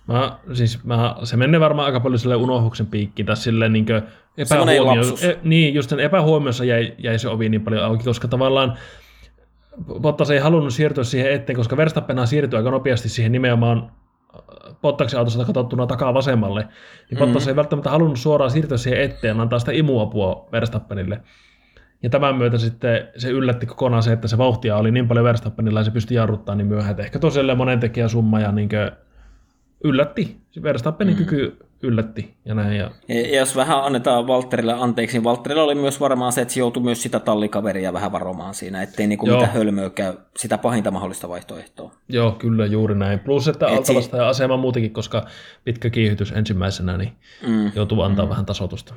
[0.08, 3.86] Mä, siis mä, se menee varmaan aika paljon sille unohduksen piikkiin tai silleen niin
[4.38, 8.78] epähuomio, e, niin, just sen epähuomiossa jäi, jäi, se ovi niin paljon auki, koska tavallaan
[10.00, 13.92] Bottas ei halunnut siirtyä siihen eteen, koska Verstappenhan siirtyi aika nopeasti siihen nimenomaan
[14.82, 16.70] Bottaksen autosta katsottuna takaa vasemmalle, niin
[17.10, 17.18] mm-hmm.
[17.18, 21.20] Bottas ei välttämättä halunnut suoraan siirtyä siihen eteen, antaa sitä imuapua Verstappenille.
[22.02, 25.80] Ja tämän myötä sitten se yllätti kokonaan se, että se vauhtia oli niin paljon Verstappenilla
[25.80, 26.90] ja se pystyi jarruttamaan niin myöhään.
[26.90, 28.68] Että ehkä tosiaan monen tekijä summa ja niin
[29.84, 30.40] yllätti.
[30.62, 31.18] Verstappenin mm.
[31.18, 32.76] kyky yllätti ja näin.
[32.76, 32.90] Ja...
[33.08, 33.36] ja...
[33.36, 37.02] jos vähän annetaan Valtterille anteeksi, niin Valtterilla oli myös varmaan se, että se joutui myös
[37.02, 41.92] sitä tallikaveria vähän varomaan siinä, ettei niinku mitään hölmöä käy sitä pahinta mahdollista vaihtoehtoa.
[42.08, 43.18] Joo, kyllä juuri näin.
[43.18, 45.26] Plus, että Et altavasta si- ja asema muutenkin, koska
[45.64, 47.12] pitkä kiihytys ensimmäisenä, niin
[47.46, 47.72] mm.
[47.74, 48.30] joutuu antaa mm.
[48.30, 48.94] vähän tasotusta.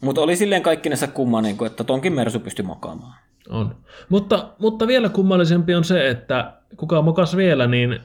[0.00, 3.14] Mutta oli silleen kaikkinensa kumma, niin kuin, että tonkin Mersu pystyi mokaamaan.
[3.48, 3.76] On.
[4.08, 8.00] Mutta, mutta vielä kummallisempi on se, että kuka mokas vielä, niin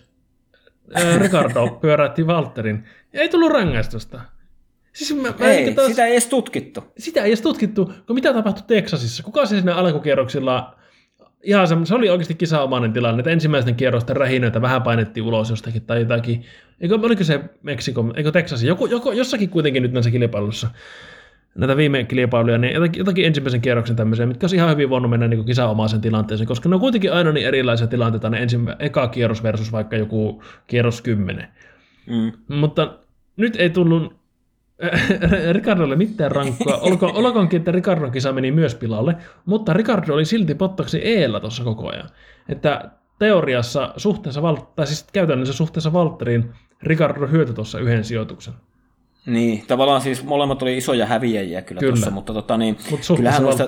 [1.22, 4.22] Ricardo pyöräytti Walterin ja ei tullut rangaistusta.
[4.94, 6.84] Siis mä, mä ei, taas, sitä ei edes tutkittu.
[6.98, 7.94] Sitä ei edes tutkittu.
[8.08, 9.24] No mitä tapahtui Texasissa?
[9.24, 10.76] Kuka se siinä alkukierroksilla
[11.44, 15.82] ihan se, se oli oikeasti kisaomainen tilanne, että ensimmäisten kierrosten rähinöitä vähän painettiin ulos jostakin
[15.82, 16.46] tai jotakin.
[16.82, 20.68] Eikö, oliko se Meksiko, eikö Texas, joku, joku, jossakin kuitenkin nyt näissä kilpailussa
[21.60, 25.28] näitä viime kilpailuja, niin jotakin, jotakin ensimmäisen kierroksen tämmöisiä, mitkä olisi ihan hyvin voinut mennä
[25.28, 29.44] niin kisaomaisen tilanteeseen, koska ne on kuitenkin aina niin erilaisia tilanteita, ne ensimmä, eka kierros
[29.44, 31.48] versus vaikka joku kierros 10.
[32.08, 32.32] Mm.
[32.56, 32.98] Mutta
[33.38, 34.20] nyt ei tullut
[35.52, 36.78] Ricardolle mitään rankkua.
[36.78, 41.64] Olko, olkoonkin, että Ricardon kisa meni myös pilalle, mutta Ricardo oli silti pottaksi eellä tuossa
[41.64, 42.10] koko ajan.
[42.50, 44.42] Että teoriassa suhteessa,
[44.76, 46.52] tai siis käytännössä suhteessa Valtteriin
[46.84, 48.54] Ricardo hyötyi tuossa yhden sijoituksen.
[49.30, 51.94] Niin, tavallaan siis molemmat oli isoja häviäjiä kyllä, kyllä.
[51.94, 53.68] tuossa, mutta tota niin, Mut kyllähän noista,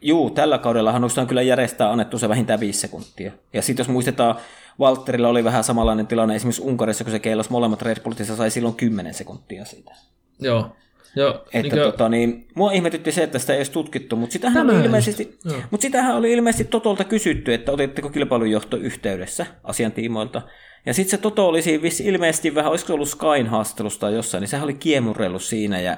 [0.00, 3.32] juu, tällä kaudella noista on kyllä järjestää annettu se vähintään viisi sekuntia.
[3.52, 4.36] Ja sitten jos muistetaan,
[4.80, 8.74] Walterilla oli vähän samanlainen tilanne esimerkiksi Unkarissa, kun se keilos molemmat Red Bullissa sai silloin
[8.74, 9.92] 10 sekuntia siitä.
[10.40, 10.76] Joo.
[11.16, 14.70] Joo, että niin tota, niin, mua ihmetytti se, että sitä ei edes tutkittu, mutta sitähän,
[14.70, 15.38] oli ilmeisesti,
[15.70, 20.42] mutta sitähän oli ilmeisesti Totolta kysytty, että otitteko kilpailujohto yhteydessä asiantiimoilta.
[20.86, 24.40] Ja sitten se Toto oli siinä ilmeisesti vähän, olisiko se ollut Skyn haastattelusta tai jossain,
[24.40, 25.96] niin sehän oli kiemurrellut siinä ja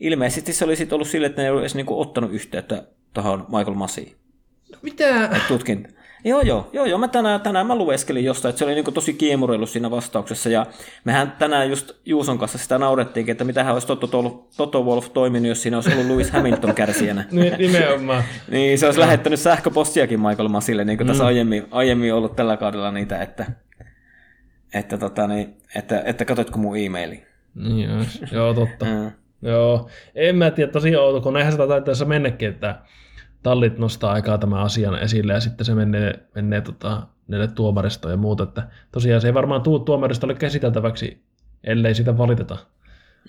[0.00, 2.82] ilmeisesti se oli sitten ollut sille, että ne ei ollut edes niinku ottanut yhteyttä
[3.14, 4.14] tuohon Michael Masiin.
[4.82, 5.30] Mitä?
[5.48, 5.88] Tutkinta.
[6.24, 6.98] Joo, joo, joo, joo.
[6.98, 10.48] Mä tänään, tänään mä lueskelin jostain, että se oli niin tosi kiemurellut siinä vastauksessa.
[10.48, 10.66] Ja
[11.04, 15.62] mehän tänään just Juuson kanssa sitä naurettiinkin, että mitähän olisi Toto, Toto Wolf toiminut, jos
[15.62, 17.24] siinä olisi ollut Lewis Hamilton kärsijänä.
[17.30, 18.24] niin, nimenomaan.
[18.50, 21.08] niin, se olisi lähettänyt sähköpostiakin Michael Masille, niin kuin mm.
[21.08, 23.46] tässä aiemmin, aiemmin ollut tällä kaudella niitä, että,
[24.74, 27.26] että, tota, niin, että, että katsoitko mun e-maili.
[27.54, 27.90] Niin,
[28.32, 28.86] joo, totta.
[29.42, 32.78] Joo, en mä tiedä, tosi outo, kun näinhän sitä taitaa mennäkin, että
[33.42, 38.16] tallit nostaa aikaa tämän asian esille ja sitten se menee, menee tota, näille tuomaristoon ja
[38.16, 38.42] muuta.
[38.42, 41.22] Että tosiaan se ei varmaan tuu tuomaristolle käsiteltäväksi,
[41.64, 42.56] ellei sitä valiteta.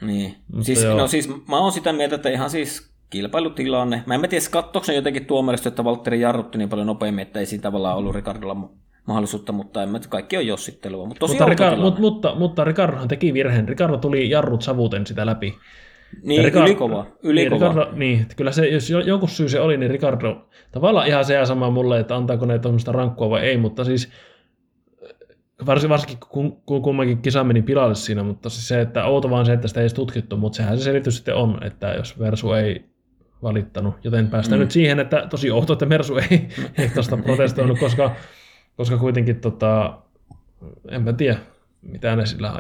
[0.02, 0.36] Niin.
[0.62, 4.04] siis, no siis mä oon sitä mieltä, että ihan siis kilpailutilanne.
[4.06, 7.62] Mä en tiedä, katsoiko jotenkin tuomaristo, että Valtteri jarrutti niin paljon nopeammin, että ei siinä
[7.62, 8.72] tavallaan ollut Ricardolla
[9.10, 11.06] mahdollisuutta, mutta en mä, kaikki on jossittelua.
[11.06, 13.70] Mutta, mutta, Ricardo, mutta, mutta, mutta Ricardohan teki virheen.
[13.70, 15.56] Ricardo tuli jarrut savuten sitä läpi.
[16.24, 17.06] Niin, Ricardo, ylikova.
[17.24, 17.34] ylikova.
[17.34, 21.46] Niin, Ricardo, niin, kyllä se, jos joku syy se oli, niin Ricardo, tavallaan ihan se
[21.46, 24.12] sama mulle, että antaako ne tuommoista rankkua vai ei, mutta siis
[25.66, 29.46] varsinkin, varsinkin kun, kun kummankin kisa meni pilalle siinä, mutta siis se, että outo vaan
[29.46, 32.52] se, että sitä ei edes tutkittu, mutta sehän se selitys sitten on, että jos Versu
[32.52, 32.86] ei
[33.44, 34.62] valittanut, joten päästään mm.
[34.62, 38.16] nyt siihen, että tosi outo, että Mersu ei, ei tuosta protestoinut, koska,
[38.80, 39.98] koska kuitenkin tota,
[40.90, 41.40] en mä tiedä,
[41.82, 42.52] mitä ne sillä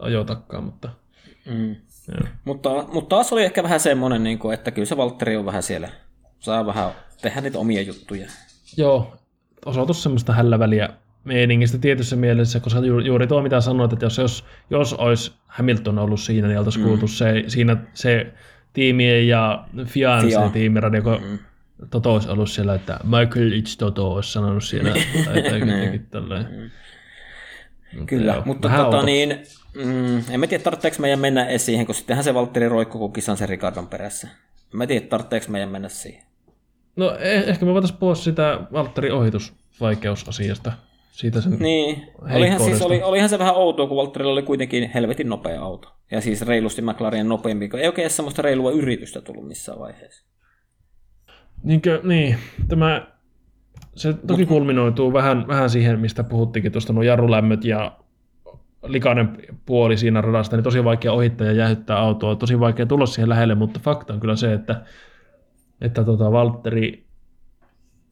[0.00, 0.26] ajo,
[0.62, 0.88] mutta
[1.46, 1.76] mm.
[2.44, 5.62] Mutta, mutta taas oli ehkä vähän semmoinen, niin kuin, että kyllä se Valtteri on vähän
[5.62, 5.88] siellä,
[6.38, 6.90] saa vähän
[7.22, 8.26] tehdä niitä omia juttuja.
[8.76, 9.16] Joo,
[9.66, 10.88] osoitus semmoista hälläväliä
[11.24, 16.20] meiningistä tietyssä mielessä, koska juuri tuo mitä sanoit, että jos, jos, jos olisi Hamilton ollut
[16.20, 16.88] siinä, niin oltaisiin mm.
[16.88, 18.32] kuultu se, siinä se
[18.72, 20.48] tiimien ja Fian Fia.
[20.48, 21.38] tiimiradio, kun mm.
[21.90, 24.90] Toto olisi ollut siellä, että Michael It's Toto olisi sanonut siinä,
[25.24, 26.06] tai jotenkin niin.
[26.10, 26.70] tälleen.
[27.92, 28.06] Mm.
[28.06, 29.38] Kyllä, joo, mutta tota, niin,
[29.84, 33.12] Mm, en mä tiedä, tarvitseeko meidän mennä edes siihen, kun sittenhän se Valtteri roikkuu kun
[33.12, 34.28] kisan sen Ricardon perässä.
[34.72, 36.22] En mä tiedä, tarvitseeko meidän mennä siihen.
[36.96, 40.72] No eh- ehkä me voitaisiin puhua sitä Valtteri ohitusvaikeusasiasta.
[41.12, 45.28] Siitä sen niin, olihan, siis, oli, olihan se vähän outoa, kun Valtterilla oli kuitenkin helvetin
[45.28, 45.88] nopea auto.
[46.10, 50.24] Ja siis reilusti McLaren nopeampi, kun ei oikein semmoista reilua yritystä tullut missään vaiheessa.
[51.62, 52.36] Niinkö, niin,
[52.68, 53.06] tämä,
[53.94, 57.98] se toki Mut, kulminoituu vähän, vähän siihen, mistä puhuttiinkin tuosta nuo jarrulämmöt ja
[58.86, 63.28] likainen puoli siinä radasta, niin tosi vaikea ohittaa ja jäähyttää autoa, tosi vaikea tulla siihen
[63.28, 64.82] lähelle, mutta fakta on kyllä se, että,
[65.80, 67.06] että tota Valtteri,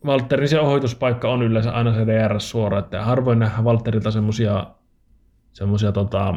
[0.07, 4.67] Valtterin se ohituspaikka on yleensä aina se DRS suora, että harvoin nähdään Valtterilta semmoisia
[5.57, 6.35] semmoisia tota,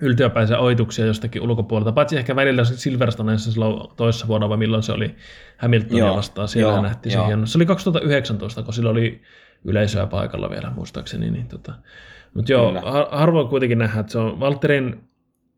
[0.00, 5.16] yltiöpäisiä ohituksia jostakin ulkopuolelta, paitsi ehkä välillä Silverstoneissa silloin toissa vuonna, vai milloin se oli
[5.58, 7.46] Hamiltonia vastaan, siellä joo, nähtiin se hieno.
[7.46, 9.22] Se oli 2019, kun sillä oli
[9.64, 11.30] yleisöä paikalla vielä muistaakseni.
[11.30, 11.72] Niin tota.
[12.34, 15.08] Mutta joo, har- harvoin kuitenkin nähdään, että se on Valtterin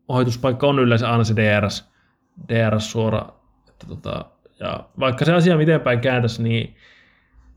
[0.07, 1.89] ohituspaikka on yleensä aina se DRS,
[2.49, 3.29] DRS suora.
[3.69, 4.25] Että tota,
[4.59, 6.75] ja vaikka se asia miten päin kääntäisi, niin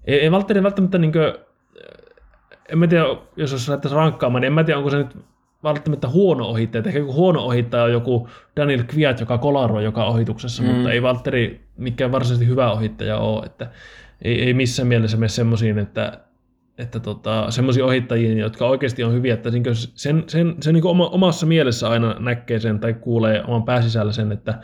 [0.05, 1.35] ei, ei Valtteri välttämättä niin kuin,
[2.69, 3.05] en mä tiedä,
[3.37, 5.17] jos olisi lähdettäisiin rankkaamaan, niin en mä tiedä, onko se nyt
[5.65, 6.83] välttämättä huono ohittaja.
[6.87, 10.69] Ehkä joku huono ohittaja on joku Daniel Kviat, joka kolaroi joka ohituksessa, mm.
[10.69, 13.47] mutta ei Valtteri mikään varsinaisesti hyvä ohittaja ole.
[13.47, 13.71] Että
[14.23, 16.21] ei, ei missään mielessä mene semmoisiin, että,
[16.79, 19.63] että tota, semmoisia ohittajia, jotka oikeasti on hyviä, että sen,
[19.95, 24.59] sen, sen, sen niin omassa mielessä aina näkee sen tai kuulee oman pääsisällä sen, että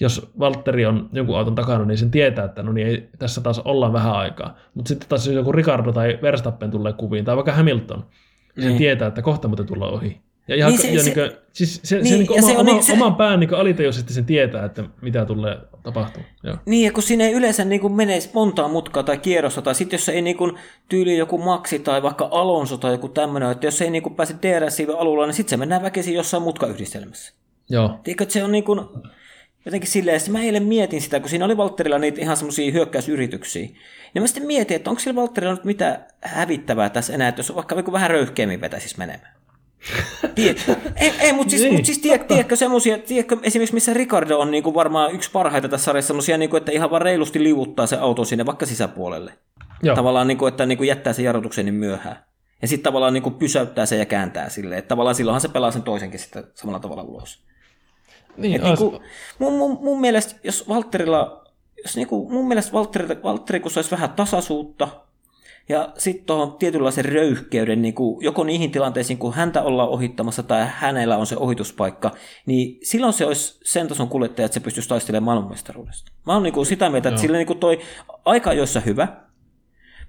[0.00, 3.58] jos Valtteri on jonkun auton takana, niin sen tietää, että no niin ei, tässä taas
[3.58, 4.56] ollaan vähän aikaa.
[4.74, 8.68] Mutta sitten taas jos joku Ricardo tai Verstappen tulee kuviin, tai vaikka Hamilton, niin sen
[8.68, 8.78] niin.
[8.78, 10.25] tietää, että kohta muuten tullaan ohi.
[10.48, 12.58] Ja ihan, niin se, ja se, niin kuin, siis se, niin, se, niin oma, se
[12.58, 16.30] oma, niin, se, oman pään niin alitajuisesti sen tietää, että mitä tulee tapahtumaan.
[16.66, 19.96] Niin, ja kun siinä ei yleensä niin kuin menee montaa mutkaa tai kierrosta, tai sitten
[19.96, 20.52] jos ei niin kuin,
[20.88, 24.34] tyyli joku Maxi tai vaikka Alonso tai joku tämmöinen, että jos ei niin kuin pääse
[24.42, 27.34] DRS alulla, niin sitten se mennään väkisin jossain mutkayhdistelmässä.
[27.70, 28.00] Joo.
[28.04, 28.80] Tiedätkö, että se on niin kuin,
[29.64, 33.68] jotenkin silleen, että mä eilen mietin sitä, kun siinä oli Valtterilla niitä ihan semmoisia hyökkäysyrityksiä.
[34.14, 37.54] Niin mä sitten mietin, että onko sillä Valtterilla nyt mitä hävittävää tässä enää, että jos
[37.54, 39.35] vaikka vähän röyhkeämmin vetäisi menemään.
[40.96, 41.74] Ei, ei mutta siis, niin.
[41.74, 45.84] mut siis tiedätkö, tiedätkö semmoisia, tiedätkö esimerkiksi missä Ricardo on niinku varmaan yksi parhaita tässä
[45.84, 49.32] sarjassa, semmoisia, niinku, että ihan vaan reilusti liuuttaa se auto sinne vaikka sisäpuolelle.
[49.82, 49.96] Joo.
[49.96, 52.24] Tavallaan, niinku, että niinku jättää sen jarrutuksen niin myöhään.
[52.62, 55.82] Ja sitten tavallaan niinku pysäyttää sen ja kääntää silleen, että tavallaan silloinhan se pelaa sen
[55.82, 57.42] toisenkin sitten samalla tavalla ulos.
[58.36, 59.02] Niin, niin kuin,
[59.38, 61.44] mun, mun, mun mielestä, jos Valtterilla,
[61.84, 64.88] jos niin kuin, mun mielestä Valtteri, Valtteri kun saisi vähän tasaisuutta,
[65.68, 70.66] ja sitten tuohon tietynlaisen röyhkeyden, niin kuin joko niihin tilanteisiin, kun häntä ollaan ohittamassa tai
[70.74, 72.10] hänellä on se ohituspaikka,
[72.46, 76.12] niin silloin se olisi sen tason kuljettaja, että se pystyisi taistelemaan maailmanmestaruudesta.
[76.26, 77.78] Mä oon niin kuin sitä mieltä, että sillä niin kuin toi
[78.24, 79.25] aika joissa hyvä,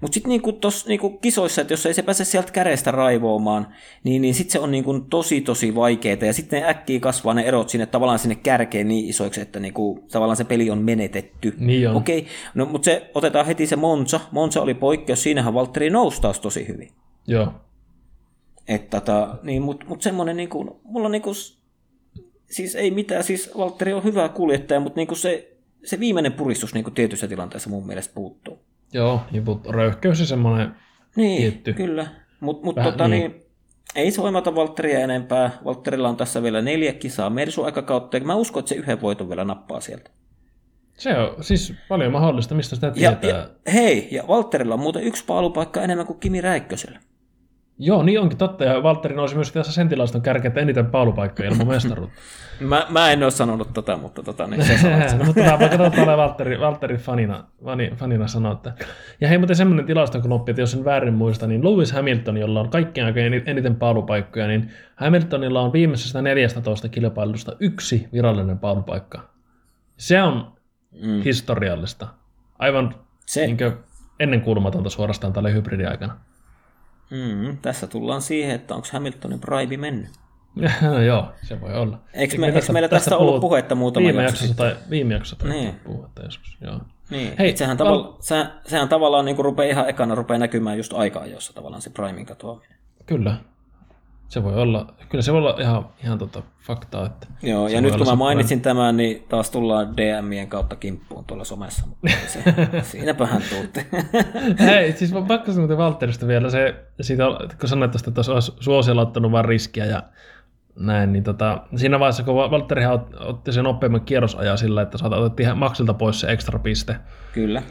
[0.00, 3.66] mutta sitten niinku tuossa niinku kisoissa, että jos ei se pääse sieltä kärestä raivoamaan,
[4.04, 6.18] niin, niin sitten se on niinku tosi tosi vaikeaa.
[6.20, 10.36] Ja sitten äkkiä kasvaa ne erot sinne tavallaan sinne kärkeen niin isoiksi, että niinku, tavallaan
[10.36, 11.54] se peli on menetetty.
[11.58, 11.96] Niin on.
[11.96, 14.20] Okei, no mutta se otetaan heti se Monza.
[14.30, 16.92] Monza oli poikkeus, siinähän Valtteri nousi taas tosi hyvin.
[17.26, 17.52] Joo.
[18.68, 21.30] Että tota, niin, mutta mut semmoinen, niinku, mulla niinku,
[22.50, 26.90] siis ei mitään, siis Valtteri on hyvä kuljettaja, mutta niinku se, se viimeinen puristus niinku
[26.90, 28.67] tietyissä tilanteissa mun mielestä puuttuu.
[28.92, 30.74] Joo, niin, mutta röyhkeys ja semmoinen
[31.16, 31.72] niin, tietty.
[31.72, 32.06] kyllä.
[32.40, 33.30] Mutta mut, tota, niin.
[33.30, 33.42] niin,
[33.94, 35.50] ei se voimata Valtteria enempää.
[35.64, 39.80] Valtterilla on tässä vielä neljä kisaa Mersu-aikakautta, mä uskon, että se yhden voiton vielä nappaa
[39.80, 40.10] sieltä.
[40.98, 43.30] Se on siis paljon mahdollista, mistä sitä tietää.
[43.30, 47.00] Ja, ja, hei, ja Valtterilla on muuten yksi paalupaikka enemmän kuin Kimi Räikkösellä.
[47.78, 48.64] Joo, niin onkin totta.
[48.64, 52.18] Ja Valtteri nousi myös tässä sentilaiston kärkeä eniten paalupaikkoja ilman mestaruutta.
[52.60, 54.74] mä, mä, en ole sanonut tota, mutta tota, niin se
[55.26, 58.72] Mutta mä katsotaan Valtteri, Valtteri fanina, fani, fanina sanoa, että...
[59.20, 62.36] Ja hei, muuten semmoinen tilasto, kun oppii, että jos en väärin muista, niin Lewis Hamilton,
[62.36, 69.28] jolla on kaikkien aikojen eniten paalupaikkoja, niin Hamiltonilla on viimeisestä 14 kilpailusta yksi virallinen paalupaikka.
[69.96, 70.52] Se on
[71.02, 71.22] mm.
[71.22, 72.06] historiallista.
[72.58, 72.94] Aivan
[73.26, 73.46] se...
[73.46, 73.58] niin
[74.20, 76.27] ennen kuulumatonta suorastaan tälle hybridiaikana.
[77.10, 80.10] Mm, tässä tullaan siihen, että onko Hamiltonin Prime mennyt.
[80.82, 81.98] no joo, se voi olla.
[82.14, 85.50] Eikö, me, eikö meillä tästä, tästä ollut puhetta muutama viime jaksossa tai, viime jaksossa tai
[85.50, 85.74] niin.
[85.84, 86.80] puhetta joskus, joo.
[87.10, 87.86] Niin, Hei, sehän, val...
[87.86, 91.90] tavalla, se, sehän tavallaan niin rupeaa ihan ekana rupeaa näkymään just aikaa, jossa tavallaan se
[91.90, 92.76] primin katoaminen.
[93.06, 93.36] Kyllä,
[94.28, 97.06] se voi olla, kyllä se voi olla ihan, ihan tota faktaa.
[97.06, 101.44] Että Joo, ja nyt kun mä mainitsin tämän, niin taas tullaan DMien kautta kimppuun tuolla
[101.44, 101.86] somessa.
[102.26, 102.42] Se,
[102.82, 103.86] siinäpähän tuutte.
[104.66, 107.24] Hei, siis mä pakko sanoa Valterista vielä, se, siitä,
[107.60, 110.02] kun sanoit että tuossa olisi suosiolla ottanut vaan riskiä ja
[110.76, 112.82] näin, niin tota, siinä vaiheessa, kun Valtteri
[113.20, 116.96] otti sen nopeamman kierrosajan sillä, että saat otettiin Maxilta pois se ekstra piste.
[117.32, 117.62] Kyllä.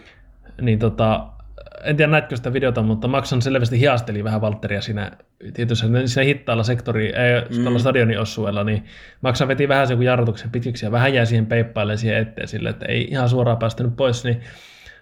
[0.62, 1.28] Niin tota,
[1.84, 5.12] en tiedä näetkö sitä videota, mutta Maxon selvästi hiasteli vähän Valtteria siinä,
[5.54, 7.78] tietysti siinä hittaalla sektori, ei mm.
[7.78, 8.86] stadionin osuella, niin
[9.22, 12.86] Maxa veti vähän sen jarrutuksen pitkiksi ja vähän jäi siihen peippailemaan siihen eteen sille, että
[12.86, 14.42] ei ihan suoraan päästänyt pois, niin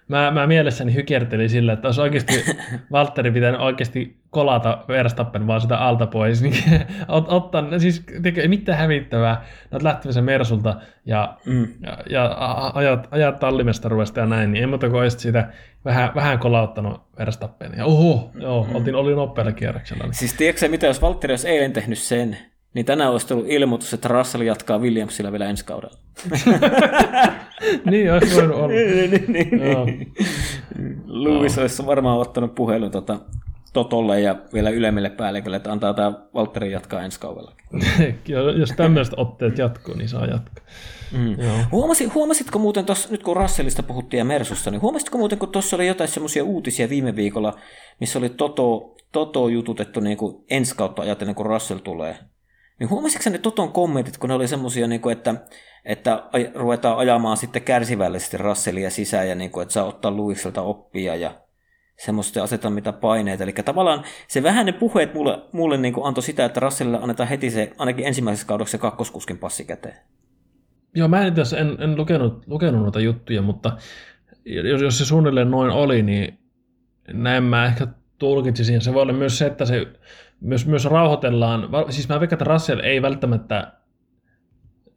[0.08, 2.44] mä, mä mielessäni hykertelin sillä, että olisi oikeasti
[2.92, 6.54] Valtteri pitänyt oikeasti kolata Verstappen vaan sitä alta pois, niin
[7.08, 11.68] ot, ottaa, siis tekee mitään hävittävää, ne lähtemässä Mersulta ja, mm.
[11.80, 12.36] ja, ja
[12.74, 15.48] ajat, ajat tallimestaruudesta ja näin, niin en muuta kuin sitä
[15.84, 17.72] vähän, vähän kolauttanut Verstappen.
[17.76, 18.74] Ja oho, joo, mm.
[18.74, 20.04] otin, oli nopealla kierroksella.
[20.04, 20.14] Niin.
[20.14, 22.36] Siis tiedätkö mitä, jos Valtteri olisi eilen tehnyt sen,
[22.74, 25.98] niin tänään olisi tullut ilmoitus, että Russell jatkaa Williamsilla vielä ensi kaudella.
[27.90, 28.68] niin, olisi voinut olla.
[28.68, 30.12] niin, niin, niin.
[31.06, 33.18] Lewis olisi varmaan ottanut puhelun tota,
[33.72, 37.52] Totolle ja vielä ylemmille päällikölle, että antaa tämä Valtteri jatkaa ensi kaudella.
[38.60, 40.64] Jos tämmöiset otteet jatkuu, niin saa jatkaa.
[41.12, 41.36] Mm.
[41.72, 45.76] Huomasit, huomasitko muuten tuossa, nyt kun Russellista puhuttiin ja Mersusta, niin huomasitko muuten, kun tuossa
[45.76, 47.58] oli jotain semmoisia uutisia viime viikolla,
[48.00, 52.16] missä oli Toto, Toto jututettu niin kuin ensi kautta ajatellen, kun Russell tulee?
[52.80, 55.34] Niin huomasitko ne Toton kommentit, kun ne oli semmoisia, niin että,
[55.84, 56.22] että
[56.54, 61.40] ruvetaan ajamaan sitten kärsivällisesti Russellia sisään ja niin kuin, että saa ottaa Luikselta oppia ja
[61.96, 63.44] semmoista aseta mitä paineita.
[63.44, 67.50] Eli tavallaan se vähän ne puheet mulle, mulle niin antoi sitä, että Russellille annetaan heti
[67.50, 69.96] se, ainakin ensimmäisessä kaudessa se kakkoskuskin passi käteen.
[70.94, 73.76] Joo, mä en, en, en lukenut, lukenut noita juttuja, mutta
[74.44, 76.38] jos, jos se suunnilleen noin oli, niin
[77.12, 77.86] näin mä ehkä
[78.18, 78.80] tulkitsisin.
[78.80, 79.86] Se voi olla myös se, että se
[80.40, 81.68] myös, myös rauhoitellaan.
[81.88, 83.72] Siis mä veikkaan, että Russell ei välttämättä,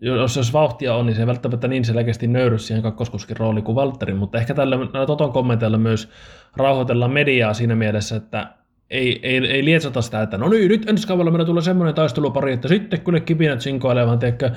[0.02, 3.76] jos, jos vauhtia on, niin se ei välttämättä niin selkeästi nöyry siihen kakkoskuskin rooli kuin
[3.76, 6.10] Valtteri, mutta ehkä tällä Toton kommenteilla myös
[6.58, 8.54] rauhoitellaan mediaa siinä mielessä, että
[8.90, 12.54] ei, ei, ei lietsota sitä, että no niin, nyt ensi kaudella meillä tulee semmoinen taistelupari,
[12.54, 14.52] että sitten kyllä kipinät sinkoilevan, tiedätkö,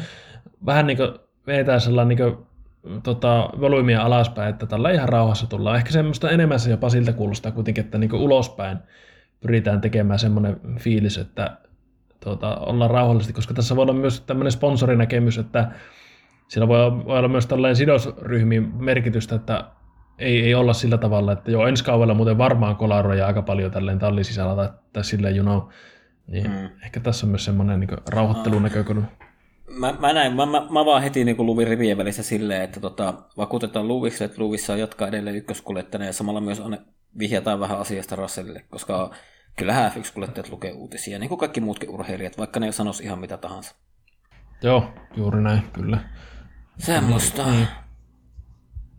[0.66, 1.12] vähän niin kuin
[1.46, 2.46] vetää sellainen niin kuin,
[3.02, 5.76] tota, volyymia alaspäin, että tällä ihan rauhassa tullaan.
[5.76, 8.78] Ehkä semmoista enemmän se jopa siltä kuulostaa kuitenkin, että niin ulospäin
[9.42, 11.56] pyritään tekemään semmoinen fiilis, että
[12.24, 15.70] tuota, ollaan rauhallisesti, koska tässä voi olla myös tämmöinen sponsorinäkemys, että
[16.48, 19.64] siinä voi, voi olla myös tällainen sidosryhmien merkitystä, että
[20.18, 23.98] ei, ei olla sillä tavalla, että joo, ensi kaudella muuten varmaan kolaroja aika paljon tälleen
[23.98, 25.60] tallin sisällä tai, tai silleen, you know,
[26.26, 26.68] niin mm.
[26.84, 29.02] ehkä tässä on myös semmoinen niin rauhoittelunäkökulma.
[29.70, 33.14] Mä, mä, näin, mä, mä, mä vaan heti niin luvin rivien välissä silleen, että tota,
[33.36, 36.62] vakuutetaan Luviksi, että Luvissa jatkaa edelleen ykköskuljettajana ja samalla myös
[37.18, 39.10] vihjataan vähän asiasta Russellille, koska
[39.56, 43.74] kyllähän F1-kuljettajat lukee uutisia, niin kuin kaikki muutkin urheilijat, vaikka ne sanois ihan mitä tahansa.
[44.62, 44.84] Joo,
[45.16, 45.98] juuri näin, kyllä.
[46.78, 47.50] Semmoista.
[47.50, 47.68] Niin.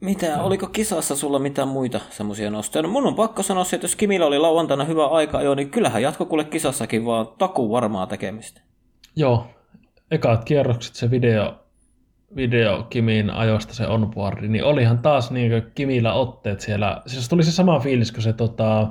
[0.01, 2.83] Mitä, oliko kisassa sulla mitään muita semmoisia nostoja?
[2.83, 6.01] No mun on pakko sanoa että jos Kimillä oli lauantaina hyvä aika jo, niin kyllähän
[6.01, 8.61] jatko kuule kisassakin vaan takuu varmaa tekemistä.
[9.15, 9.47] Joo,
[10.11, 11.55] ekat kierrokset se video,
[12.35, 17.01] video Kimin ajosta se onboardi, niin olihan taas niin Kimillä otteet siellä.
[17.05, 18.87] Siis tuli se sama fiilis kuin se tota,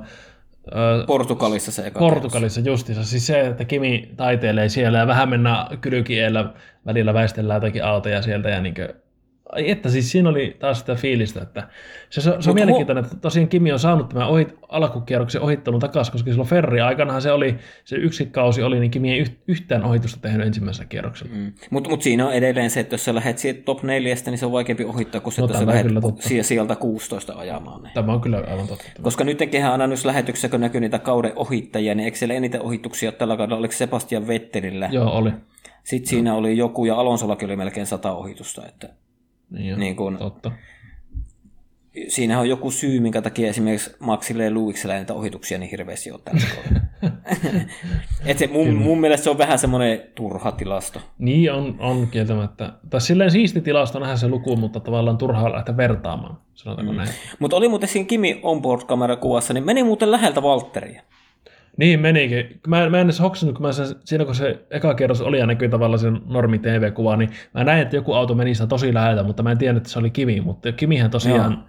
[1.07, 3.03] Portugalissa se eka Portugalissa justiinsa.
[3.03, 6.53] Siis se, että Kimi taiteilee siellä ja vähän mennään kylkiellä,
[6.85, 8.89] välillä väistellään jotakin autoja sieltä ja niin kuin,
[9.55, 11.67] Ai että siis siinä oli taas sitä fiilistä, että
[12.09, 16.11] se, se, se on mielenkiintoinen, että tosiaan Kimi on saanut tämän ohit, alkukierroksen ohittelun takaisin,
[16.11, 20.19] koska silloin Ferri aikanahan se oli, se yksi kausi oli, niin Kimi ei yhtään ohitusta
[20.21, 21.35] tehnyt ensimmäisellä kierroksella.
[21.35, 21.53] Mm.
[21.69, 24.45] Mutta mut siinä on edelleen se, että jos sä lähdet siitä top 4, niin se
[24.45, 25.87] on vaikeampi ohittaa, kuin no, että sä lähdet
[26.41, 27.83] sieltä 16 ajamaan.
[27.83, 27.93] Niin.
[27.93, 28.85] Tämä on kyllä aivan totta.
[29.01, 29.39] Koska nyt
[29.71, 33.59] aina nyt lähetyksessä, kun näkyy niitä kauden ohittajia, niin eikö siellä eniten ohituksia tällä kaudella,
[33.59, 34.89] oliko Sebastian Vettelillä?
[34.91, 35.31] Joo, oli.
[35.83, 38.89] Sitten siinä oli joku, ja Alonsollakin oli melkein sata ohitusta, että
[39.53, 40.51] niin, niin kun, totta.
[42.07, 46.19] Siinä on joku syy, minkä takia esimerkiksi Maxille ja Luikselle näitä ohituksia niin hirveästi on
[46.25, 46.41] tällä
[48.25, 50.99] Et se, mun, mun mielestä se on vähän semmoinen turha tilasto.
[51.17, 52.73] Niin on, on kieltämättä.
[52.89, 56.97] Tai silleen siisti tilasto nähdä se luku, mutta tavallaan turhaa lähteä vertaamaan, sanotaanko mm.
[56.97, 57.09] näin.
[57.39, 61.01] Mutta oli muuten siinä Kimi onboard-kamerakuvassa, niin meni muuten läheltä Valtteria.
[61.77, 62.59] Niin menikin.
[62.67, 65.45] Mä, mä en edes hoksannut, kun mä sen, siinä kun se eka kerros oli ja
[65.45, 69.23] näkyi tavallaan sen normi TV-kuva, niin mä näin, että joku auto meni sitä tosi läheltä,
[69.23, 71.61] mutta mä en tiedä, että se oli Kimi, mutta Kimihän tosiaan Joo.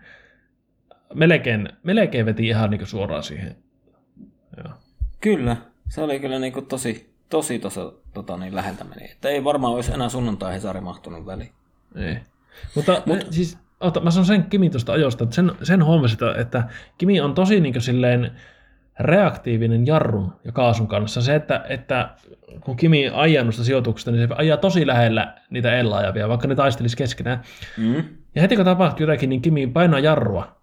[1.15, 3.57] melkein, melkein veti ihan niin suoraan siihen.
[4.65, 4.75] Joo.
[5.21, 5.57] Kyllä,
[5.89, 7.81] se oli kyllä niin kuin tosi, tosi tosi
[8.15, 9.11] tota, niin läheltä meni.
[9.11, 11.53] Että ei varmaan olisi enää sunnuntai Hesari mahtunut väliin.
[11.97, 12.17] Ei.
[12.75, 16.65] Mutta Mut, siis, ota, mä sanon sen Kimi tuosta ajosta, että sen, sen huomasin, että
[16.99, 18.33] Kimi on tosi niin silleen,
[19.01, 21.23] reaktiivinen jarrun ja kaasun kanssa.
[21.23, 22.11] Se, että, että
[22.61, 26.97] kun Kimi ajaa noista sijoituksista, niin se ajaa tosi lähellä niitä ellaajavia, vaikka ne taistelisi
[26.97, 27.43] keskenään.
[27.79, 28.05] Mm.
[28.35, 30.57] Ja heti kun tapahtuu jotakin, niin Kimi painaa jarrua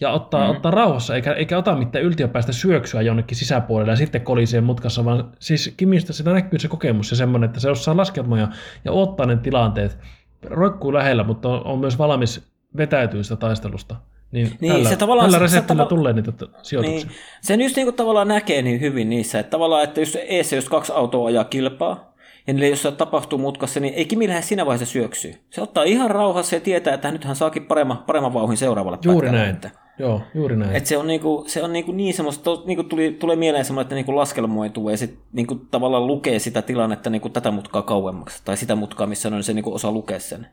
[0.00, 0.50] ja ottaa, mm.
[0.50, 5.32] ottaa rauhassa, eikä, eikä ota mitään yltiöpäistä syöksyä jonnekin sisäpuolelle ja sitten kolisee mutkassa, vaan
[5.38, 8.48] siis Kimistä sitä näkyy se kokemus ja semmoinen, että se osaa laskelmoja
[8.84, 9.98] ja ottaa ne tilanteet,
[10.44, 13.96] roikkuu lähellä, mutta on, on myös valmis vetäytyä sitä taistelusta.
[14.32, 17.06] Niin, niin tällä, se tavallaan, tällä reseptillä tava- tulee niitä sijoituksia.
[17.08, 20.56] Niin, sen just niin kuin tavallaan näkee niin hyvin niissä, että tavallaan, että jos eessä
[20.56, 22.12] just kaksi autoa ajaa kilpaa,
[22.46, 25.34] ja niille jossain tapahtuu mutkassa, niin ei Kimi lähde siinä vaiheessa syöksyä.
[25.50, 29.26] Se ottaa ihan rauhassa ja tietää, että nyt hän saakin paremman, paremman vauhin seuraavalla Juuri
[29.26, 29.38] pätkällä.
[29.44, 29.54] näin.
[29.54, 30.76] Että, Joo, juuri näin.
[30.76, 33.84] että se on niinku, se on niinku niin semmoista, to- niinku tuli, tulee mieleen semmoinen,
[33.84, 38.56] että niinku laskelmoituu ja sitten niinku tavallaan lukee sitä tilannetta niinku tätä mutkaa kauemmaksi, tai
[38.56, 40.46] sitä mutkaa, missä on, niin se niinku osaa lukea sen.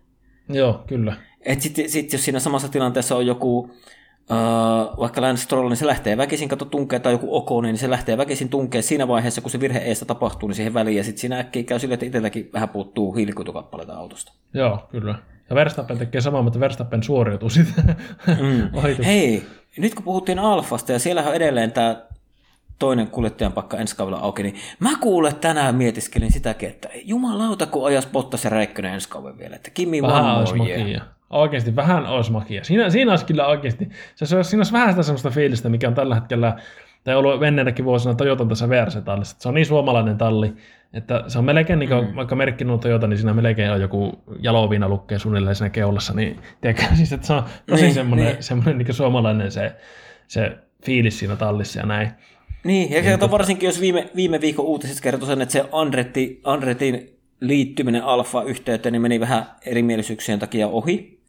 [0.49, 1.15] Joo, kyllä.
[1.41, 3.69] Et sitten sit, jos siinä samassa tilanteessa on joku, uh,
[4.99, 8.17] vaikka Lance Stroll, niin se lähtee väkisin, kato tunkee, tai joku Okone, niin se lähtee
[8.17, 11.39] väkisin tunkee siinä vaiheessa, kun se virhe eestä tapahtuu, niin siihen väliin, ja sitten siinä
[11.39, 14.33] äkkiä käy sille, että itselläkin vähän puuttuu hiilikuitukappaleita autosta.
[14.53, 15.15] Joo, kyllä.
[15.49, 17.83] Ja Verstappen tekee samaa, mutta Verstappen suoriutuu siitä
[18.27, 18.69] mm.
[19.05, 19.43] Hei,
[19.77, 22.05] nyt kun puhuttiin Alfasta, ja siellä on edelleen tämä
[22.83, 27.87] toinen kuljettajan pakka ensi kaudella auki, niin mä kuulen tänään mietiskelin sitäkin, että jumalauta, kun
[27.87, 31.01] ajas Bottas ja Räikkönen ensi kauden vielä, että Kimi Vähän olisi makia.
[31.29, 32.63] Oikeasti, vähän olisi makia.
[32.63, 35.87] Siinä, siinä olisi kyllä oikeasti, se, se, olisi- siinä olisi vähän sitä sellaista fiilistä, mikä
[35.87, 36.55] on tällä hetkellä,
[37.03, 39.35] tai ollut menneenäkin vuosina Toyotan tässä VRC-tallissa.
[39.39, 40.53] Se on niin suomalainen talli,
[40.93, 42.15] että se on melkein, niin kuin, mm.
[42.15, 46.39] vaikka merkki on Toyota, niin siinä melkein on joku jaloviina lukkee suunnilleen siinä keulassa, niin
[46.61, 48.43] tiedätkö, siis, että se on tosi Niin, semmoinen, niin.
[48.43, 49.75] semmoinen niin suomalainen se,
[50.27, 52.11] se fiilis siinä tallissa ja näin.
[52.63, 57.19] Niin, ja kato, varsinkin jos viime, viime viikon uutiset kertoi sen, että se Andretti, Andretin
[57.39, 61.19] liittyminen Alfa-yhteyteen niin meni vähän erimielisyyksien takia ohi.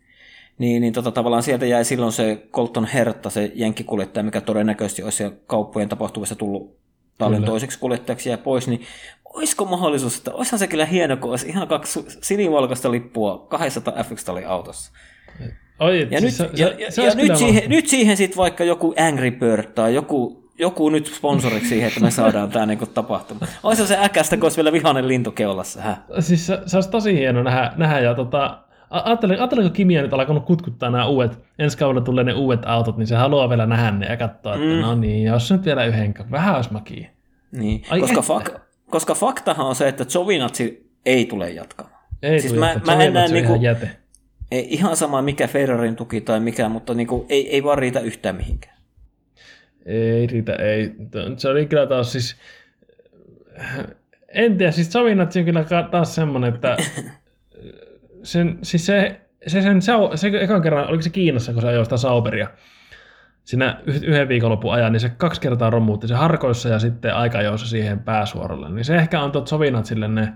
[0.59, 5.25] Niin, niin tota, tavallaan sieltä jäi silloin se Colton Herta, se jenkkikuljettaja, mikä todennäköisesti olisi
[5.47, 6.77] kauppojen tapahtuvassa tullut
[7.19, 7.47] tallin Kyllä.
[7.47, 8.81] toiseksi kuljettajaksi ja pois, niin
[9.25, 14.47] olisiko mahdollisuus, että olisihan se kyllä hieno, kun olisi ihan kaksi sinivalkoista lippua 200 FX-tallin
[14.47, 14.93] autossa.
[15.79, 18.17] Oi, Ja, siis nyt, se, ja, se, ja, se ja olisi nyt, siihen, nyt siihen
[18.17, 22.67] sitten vaikka joku Angry Bird tai joku, joku nyt sponsoriksi siihen, että me saadaan tämä
[22.67, 23.41] niinku tapahtuma.
[23.63, 25.81] Olisi se äkästä, kun olisi vielä vihainen lintu keulassa.
[25.83, 25.97] Hä?
[26.21, 28.59] Siis se, se olisi tosi hieno nähdä, nähdä ja tota,
[28.91, 32.33] a- ajattele, ajattele, kun Kimi on nyt alkanut kutkuttaa nämä uudet, ensi kaudella tulee ne
[32.35, 34.81] uudet autot, niin se haluaa vielä nähdä ne ja katsoa, että Mm.
[34.81, 37.09] no niin, jos nyt vielä yhden, vähän olisi makia.
[37.53, 37.83] Niin.
[37.91, 38.27] Ai Koska, että.
[38.27, 38.51] fak,
[38.91, 41.95] koska faktahan on se, että Giovinazzi ei tule jatkamaan.
[42.23, 43.91] Ei Siis tule, mä- mä en näe on ihan niinku- jäte.
[44.51, 48.37] Ei ihan sama mikä Ferrarin tuki tai mikä, mutta niinku, ei, ei vaan riitä yhtään
[48.37, 48.74] mihinkään.
[49.87, 50.95] Ei riitä, ei.
[51.37, 52.37] Se oli kyllä taas siis...
[54.29, 56.77] En tiedä, siis Savinatsi on kyllä taas semmonen, että
[58.23, 61.85] sen, siis se, se, sen, se, se ekan kerran, oliko se Kiinassa, kun se ajoi
[61.85, 62.49] sitä Sauberia,
[63.45, 67.67] siinä yh- yhden viikonlopun ajan, niin se kaksi kertaa romuutti se harkoissa ja sitten aikajoissa
[67.67, 68.71] siihen pääsuoralle.
[68.71, 70.33] Niin se ehkä antoi Sovinatsille ne,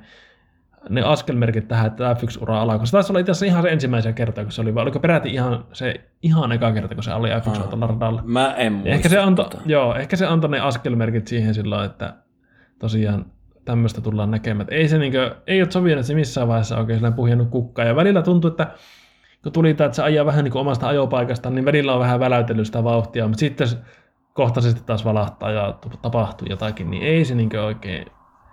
[0.89, 2.87] ne askelmerkit tähän, että F1-ura alkoi.
[2.87, 5.29] Se taisi olla itse asiassa ihan se ensimmäisiä kertaa, kun se oli, vai oliko peräti
[5.29, 8.23] ihan se ihan eka kerta, kun se oli F1-autolla radalla.
[8.25, 8.91] Mä en muista.
[8.91, 9.63] Ehkä se, antoi, tota.
[9.67, 12.15] joo, ehkä se antoi ne askelmerkit siihen silloin, että
[12.79, 13.27] tosiaan
[13.65, 14.63] tämmöistä tullaan näkemään.
[14.63, 17.85] Et Ei, se niinkö, ei ole sopinut, että se missään vaiheessa oikein silleen puhjennut kukkaa.
[17.85, 18.67] Ja välillä tuntuu, että
[19.43, 22.21] kun tuli tämä, että se ajaa vähän niin kuin omasta ajopaikasta, niin välillä on vähän
[22.21, 23.77] väläytellyt sitä vauhtia, mutta sitten se
[24.33, 28.07] kohta se sitten taas valahtaa ja tapahtuu jotakin, niin ei se niinkö oikein...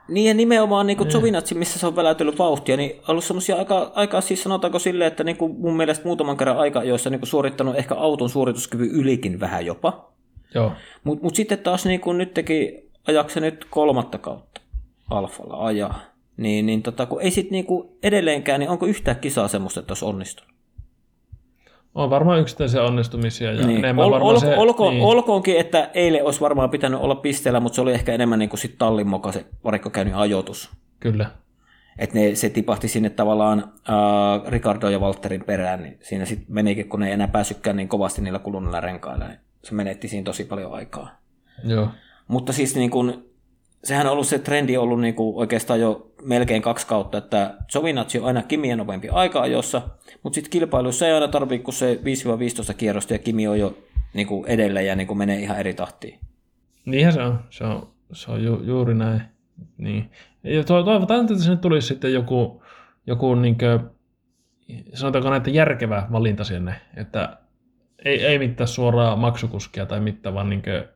[0.08, 4.22] Niin ja nimenomaan niin Giovinazzi, missä se on väläytellyt vauhtia, niin ollut semmoisia aika, aika
[4.22, 7.76] siis sanotaanko silleen, että niin kuin mun mielestä muutaman kerran aika, joissa niin kuin suorittanut
[7.76, 10.12] ehkä auton suorituskyvyn ylikin vähän jopa.
[10.56, 10.72] Joo,
[11.04, 14.62] Mutta mut sitten taas niin kuin nyt teki ajakse nyt kolmatta kautta
[15.10, 16.00] Alfalla ajaa.
[16.38, 20.06] Niin, niin tota, kun ei sit niinku edelleenkään, niin onko yhtään kisaa semmoista, että olisi
[20.06, 20.55] onnistunut?
[21.96, 23.52] On varmaan yksittäisiä onnistumisia.
[23.52, 23.80] Ja Niin.
[23.80, 27.60] enemmän Ol, varmaan olko, se, olko, niin, Olkoonkin, että eilen olisi varmaan pitänyt olla pisteellä,
[27.60, 30.70] mutta se oli ehkä enemmän niin kuin sit tallin moka se varikko käynyt ajoitus.
[31.00, 31.26] Kyllä.
[32.00, 36.90] Että ne, se tipahti sinne tavallaan äh, Ricardo ja Walterin perään, niin siinä sitten menikin,
[36.90, 40.44] kun ne ei enää päässytkään niin kovasti niillä kuluneilla renkailla, niin se menetti siinä tosi
[40.46, 41.18] paljon aikaa.
[41.64, 41.88] Joo.
[42.28, 43.26] Mutta siis niin kun,
[43.86, 48.20] sehän on ollut se trendi ollut niin kuin oikeastaan jo melkein kaksi kautta, että Giovinazzi
[48.20, 49.82] on aina Kimien nopeampi aika-ajossa,
[50.24, 52.00] mutta sitten kilpailussa ei aina tarvitse kuin se
[52.72, 53.78] 5-15 kierrosta ja Kimi on jo
[54.14, 56.20] niin kuin edellä ja niin kuin menee ihan eri tahtiin.
[56.86, 57.40] Niinhän se on.
[57.50, 59.22] Se on, se on ju, juuri näin.
[59.78, 60.12] Niin.
[60.44, 62.64] Ja to, toivotaan, että sinne tulisi sitten joku,
[63.08, 63.80] joku niinkö,
[64.94, 67.38] sanotaanko näitä järkevä valinta sinne, että
[68.06, 70.95] ei, ei mitään suoraa maksukuskia tai mitään, vaan niinkö, että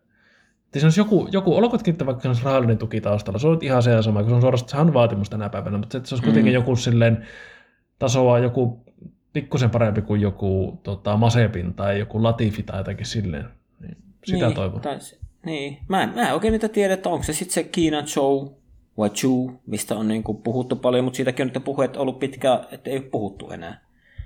[0.78, 4.02] se olisi joku, joku olkoonkin, että vaikka olisi rahallinen tuki taustalla, se on ihan se
[4.02, 6.56] sama, kun se on suorastaan vaatimus tänä päivänä, mutta se, että se olisi kuitenkin Mm.
[6.56, 7.26] joku silleen
[8.00, 8.84] tasoa joku
[9.34, 13.46] pikkusen parempi kuin joku tota, Masepin tai joku Latifi tai jotakin silleen.
[13.82, 14.82] Niin, sitä niin, toivon.
[14.82, 15.78] Tai, se- niin.
[15.88, 18.48] Mä, en- mä en oikein niitä tiedä, että onko se sitten se Kiina Show
[18.98, 22.60] vai Chu, mistä on niin kuin puhuttu paljon, mutta siitäkin on nyt puheet ollut pitkään,
[22.72, 23.82] että ei ole puhuttu enää.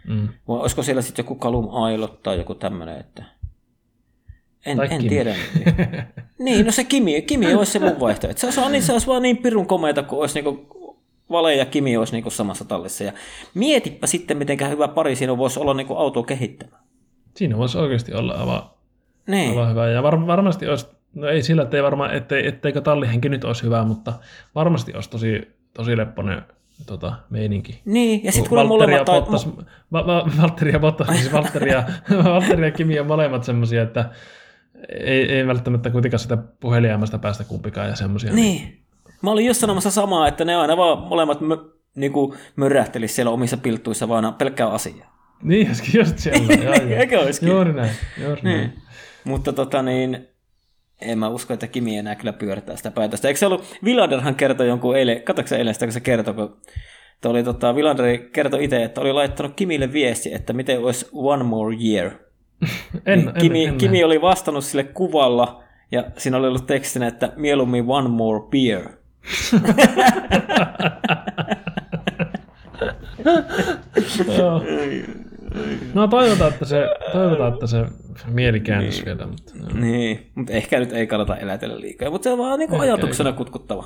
[0.08, 0.28] Mm.
[0.48, 3.24] Vai olisiko siellä sitten joku Kalum Ailot tai joku tämmöinen, että...
[4.66, 5.10] En, Tai en Kimi.
[5.10, 5.36] tiedä.
[6.40, 8.52] niin, no se Kimi, Kimi olisi se mun vaihtoehto.
[8.52, 10.68] Se, on, niin, se olisi vaan niin pirun komeita, kun olisi niinku
[11.32, 13.04] Vale ja Kimi olisi niinku samassa tallissa.
[13.04, 13.14] Ja
[13.54, 16.84] mietipä sitten, miten hyvä pari siinä voisi olla niinku autoa kehittämään.
[17.36, 18.62] Siinä voisi oikeasti olla aivan,
[19.28, 19.50] Niin.
[19.50, 19.90] aivan hyvä.
[19.90, 23.64] Ja var, varmasti olisi, no ei sillä, että ei varmaan, ettei, etteikö tallihenki nyt olisi
[23.64, 24.14] hyvä, mutta
[24.56, 26.42] varmasti olisi tosi, tosi lepponen
[26.86, 27.82] tota, meininki.
[27.86, 29.06] Niin, ja sitten kun molemmat...
[29.06, 29.66] Bottas, tai...
[29.92, 31.84] va, va, Valtteri ja Bottas, siis Valtteri ja,
[32.24, 34.10] Valtteri ja Kimi on molemmat semmoisia, että
[34.90, 38.34] ei, ei välttämättä kuitenkaan sitä puhelijäämästä päästä kumpikaan ja semmoisia.
[38.34, 38.84] Niin.
[39.22, 41.58] Mä olin just sanomassa samaa, että ne aina vaan molemmat mö,
[41.96, 45.14] niinku, mörrähtelis siellä omissa pilttuissa vaan pelkkää asiaa.
[45.44, 46.54] Niin, just siellä.
[46.54, 47.00] joo, joo.
[47.00, 47.50] Eikö olisikin?
[47.50, 47.92] Juuri näin.
[48.24, 48.58] Juuri niin.
[48.58, 48.74] näin.
[49.24, 50.28] Mutta tota niin,
[51.02, 53.28] en mä usko, että Kimi enää kyllä pyörittää sitä päätöstä.
[53.28, 56.62] Eikö se ollut, Villaderhan kertoi jonkun eilen, katsoitko eilen sitä, kun se kertoi, kun
[57.26, 61.76] oli tota, Villanderi kertoi itse, että oli laittanut Kimille viesti, että miten olisi one more
[61.76, 62.12] year.
[63.06, 67.08] en, niin Kimi, en, en, Kimi oli vastannut sille kuvalla, ja siinä oli ollut tekstinä,
[67.08, 68.90] että mieluummin one more beer.
[75.94, 77.86] No toivotaan, että se, toivotaan, että se
[78.28, 79.06] mieli kääntyisi niin.
[79.06, 79.28] vielä.
[79.28, 79.68] Mutta, no.
[79.74, 83.36] Niin, mutta ehkä nyt ei kannata elätellä liikaa, mutta se on vaan niin ajatuksena ei.
[83.36, 83.86] kutkuttava.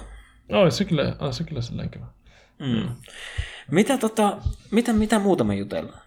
[0.51, 2.05] Oi, se kyllä, oh, se kyllä silleen kiva.
[2.59, 2.89] Mm.
[3.71, 4.37] Mitä, tota,
[4.71, 6.01] mitä, mitä muuta me jutellaan?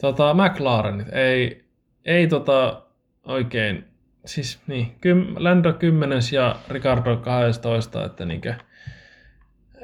[0.00, 1.64] Tota, McLarenit, ei,
[2.04, 2.82] ei tota
[3.24, 3.84] oikein,
[4.24, 8.54] siis niin, kym, Lando 10 ja Ricardo 12, että niinkö,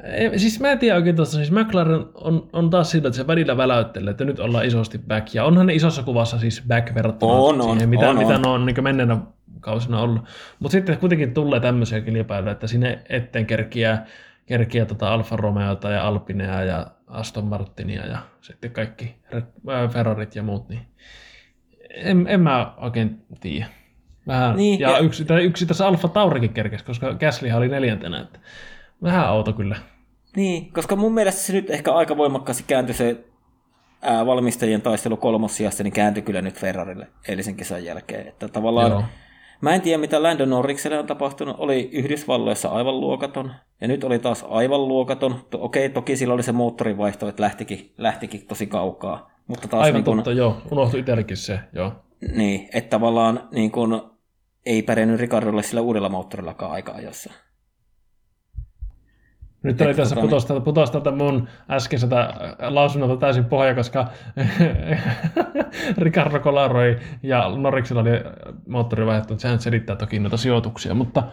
[0.03, 3.27] ei, siis mä en tiedä oikein tuossa, siis McLaren on, on taas siitä, että se
[3.27, 7.33] välillä väläyttelee, että nyt ollaan isosti back, ja onhan ne isossa kuvassa siis back verrattuna
[7.33, 8.41] on, siihen, on, mitä, on, mitä on.
[8.41, 9.17] ne on niin menneenä
[9.59, 10.21] kausina ollut.
[10.59, 13.97] Mutta sitten kuitenkin tulee tämmöisiä kilpailuja, että sinne etten kerkiä,
[14.45, 20.43] kerkiä tota Alfa Romeota ja Alpinea ja Aston Martinia ja sitten kaikki äh, Ferrarit ja
[20.43, 20.81] muut, niin
[22.03, 23.65] en, en mä oikein tiedä.
[24.27, 28.21] Vähän, Niin, ja, ja- yksi, tai yksi tässä Alfa Taurikin kerkesi, koska Gaslyhan oli neljäntenä.
[28.21, 28.39] Että
[29.03, 29.75] vähän auto kyllä.
[30.35, 33.25] Niin, koska mun mielestä se nyt ehkä aika voimakkaasti kääntyi se
[34.01, 38.27] ää, valmistajien taistelu kolmossijasta, niin kääntyi kyllä nyt Ferrarille eilisen kisan jälkeen.
[38.27, 39.03] Että tavallaan, Joo.
[39.61, 44.19] mä en tiedä mitä Lando Norrikselle on tapahtunut, oli Yhdysvalloissa aivan luokaton, ja nyt oli
[44.19, 45.35] taas aivan luokaton.
[45.49, 49.31] To- Okei, toki sillä oli se moottorivaihto, että lähtikin, lähtikin tosi kaukaa.
[49.47, 50.61] Mutta taas Aivan niin kun, totta, joo.
[50.71, 51.93] Unohtui itsellekin se, joo.
[52.35, 54.11] niin, että tavallaan niin kun,
[54.65, 57.33] ei pärjännyt Ricardolle sillä uudella moottorillakaan aika ajossa.
[59.63, 64.07] Nyt oli Että tässä tota niin- putosi tältä, mun äskeiseltä lausunnolta täysin pohja, koska
[65.97, 68.09] Ricardo Colaroi ja Norriksella oli
[68.67, 71.23] moottori vaihdettu, sehän selittää toki noita sijoituksia, mutta,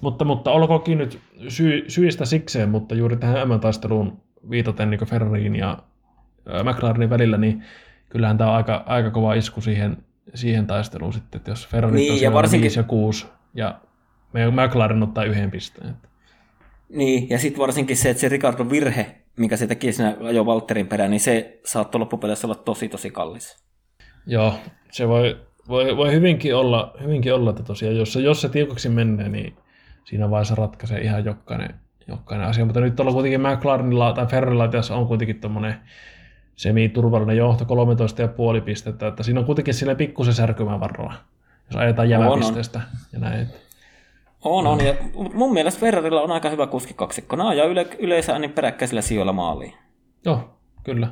[0.00, 5.78] mutta, mutta olkoonkin nyt syy, syistä sikseen, mutta juuri tähän M-taisteluun viitaten niin Ferrariin ja
[6.64, 7.64] McLarenin välillä, niin
[8.08, 9.96] kyllähän tämä on aika, aika kova isku siihen,
[10.34, 13.80] siihen taisteluun sitten, että jos Ferrari Niin, ja on varsinkin- 5 ja 6 ja
[14.50, 15.96] McLaren ottaa yhden pisteen.
[16.88, 20.86] Niin, ja sitten varsinkin se, että se Ricardon virhe, mikä se teki siinä ajo Valtterin
[20.86, 23.64] perään, niin se saattoi loppupeleissä olla tosi tosi kallis.
[24.26, 24.54] Joo,
[24.90, 29.28] se voi, voi, voi hyvinkin, olla, hyvinkin olla, että tosiaan jos jos se tiukaksi menee,
[29.28, 29.56] niin
[30.04, 31.74] siinä vaiheessa ratkaisee ihan jokainen,
[32.08, 32.64] jokainen asia.
[32.64, 35.74] Mutta nyt ollaan kuitenkin McLarenilla tai Ferrarilla tässä on kuitenkin tuommoinen
[36.62, 41.14] semi-turvallinen johto 13,5 pistettä, että siinä on kuitenkin sille pikkusen särkymään varoa,
[41.66, 42.24] jos ajetaan On, on.
[42.24, 42.80] jämäpisteestä
[43.12, 43.46] ja näin.
[44.44, 44.84] On, on.
[44.84, 44.94] Ja
[45.34, 47.36] mun mielestä Ferrarilla on aika hyvä kuskikaksikko.
[47.36, 49.74] Nämä ajaa yle, yleensä niin peräkkäisillä sijoilla maaliin.
[50.24, 50.50] Joo,
[50.84, 51.08] kyllä.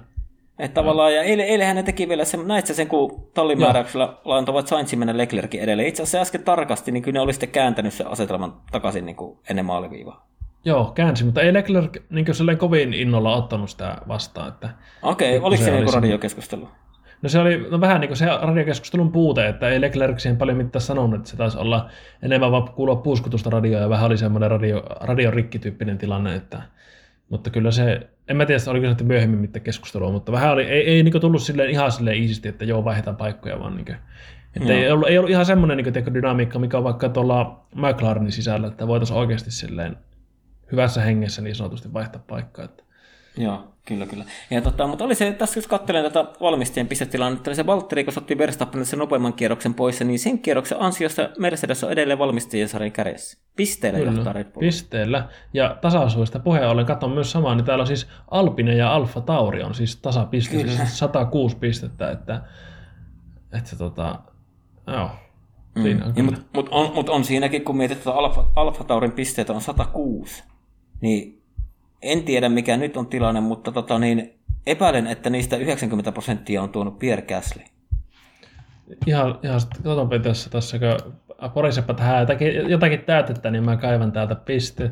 [0.59, 4.99] Että tavallaan, ja eilen, eilenhän ne teki vielä sen, näit sen, kun tallimääräyksellä laantavat Sainzin
[4.99, 5.89] mennä Leclerkin edelleen.
[5.89, 9.39] Itse asiassa äsken tarkasti, niin kyllä ne oli sitten kääntänyt sen asetelman takaisin niin kuin
[9.51, 10.27] ennen maaliviivaa.
[10.65, 14.49] Joo, käänsi, mutta ei Leclerc niin silleen kovin innolla ottanut sitä vastaan.
[14.49, 14.71] Että
[15.03, 16.69] Okei, Pikkusen oliko se semmoinen- radiokeskustelu?
[17.23, 20.57] No se oli no vähän niin kuin se radiokeskustelun puute, että ei Leclerc siihen paljon
[20.57, 21.89] mitään sanonut, että se taisi olla
[22.23, 26.63] enemmän vaan kuulua puuskutusta radioa ja vähän oli semmoinen radio, radiorikkityyppinen tilanne, että,
[27.29, 30.83] mutta kyllä se, en mä tiedä, oliko se myöhemmin mitään keskustelua, mutta vähän oli, ei,
[30.91, 33.97] ei niin tullut silleen ihan silleen iisisti, että joo, vaihdetaan paikkoja, vaan niin kuin,
[34.57, 38.33] että ei ollut, ei ollut ihan semmoinen niin kuin, dynamiikka, mikä on vaikka tuolla McLarenin
[38.33, 39.97] sisällä, että voitaisiin oikeasti silleen
[40.73, 42.65] hyvässä hengessä niin sanotusti vaihtaa paikkaa.
[42.65, 42.83] Että.
[43.37, 44.25] Joo, kyllä, kyllä.
[44.51, 48.15] Ja tota, mutta oli se, tässä jos katselen tätä valmistajien pistetilannetta, niin se Valtteri, kun
[48.17, 52.93] otti Verstappenin sen nopeamman kierroksen pois, niin sen kierroksen ansiosta Mercedes on edelleen valmistajien sarjan
[52.93, 53.39] kärjessä.
[53.57, 54.61] Pisteellä johtaa Red Bull.
[54.61, 55.29] pisteellä.
[55.55, 59.63] Ja tasaisuudesta puheen ollen, katson myös samaa, niin täällä on siis Alpine ja Alfa Tauri
[59.63, 60.73] on siis tasapiste, Kyllä.
[60.73, 62.41] siis 106 pistettä, että,
[63.53, 64.19] että tota,
[64.87, 65.11] joo,
[65.83, 66.31] siinä on Ja, kyllä.
[66.31, 70.45] mutta mut on, mut on siinäkin, kun mietit, että Alfa, Alfa Taurin pisteet on 106,
[71.01, 71.43] niin
[72.03, 74.35] en tiedä mikä nyt on tilanne, mutta tota, niin,
[74.67, 77.63] epäilen, että niistä 90 prosenttia on tuonut Pierre Gasly.
[79.07, 81.13] Ihan, ihan katsonpa tässä, tässä kun
[81.55, 84.91] porisepa tähän jotakin, jotakin täytettä, niin mä kaivan täältä piste.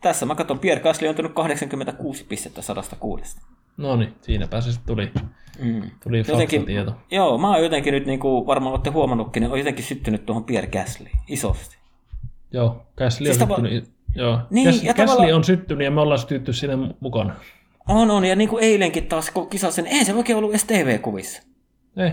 [0.00, 3.36] Tässä mä katson, Pierre Gasly on tuonut 86 pistettä 106.
[3.76, 5.10] No niin, siinäpä se sitten tuli,
[5.62, 5.82] Mm.
[6.02, 6.94] tuli Jotenkin, faktatieto.
[7.10, 10.44] joo, mä oon jotenkin nyt, niin kuin varmaan olette huomannutkin, niin on jotenkin syttynyt tuohon
[10.44, 11.76] Pierre Gasly isosti.
[12.52, 14.38] Joo, Gasly on Siis tapa- syttynyt Joo.
[14.50, 17.34] Niin, Käs, ja Käsli tavallaan- on syttynyt ja me ollaan sytytty siinä mukana.
[17.88, 21.42] On, on, ja niin kuin eilenkin taas, kun kisasin, eihän se oikein ollut edes TV-kuvissa.
[21.96, 22.10] Ei.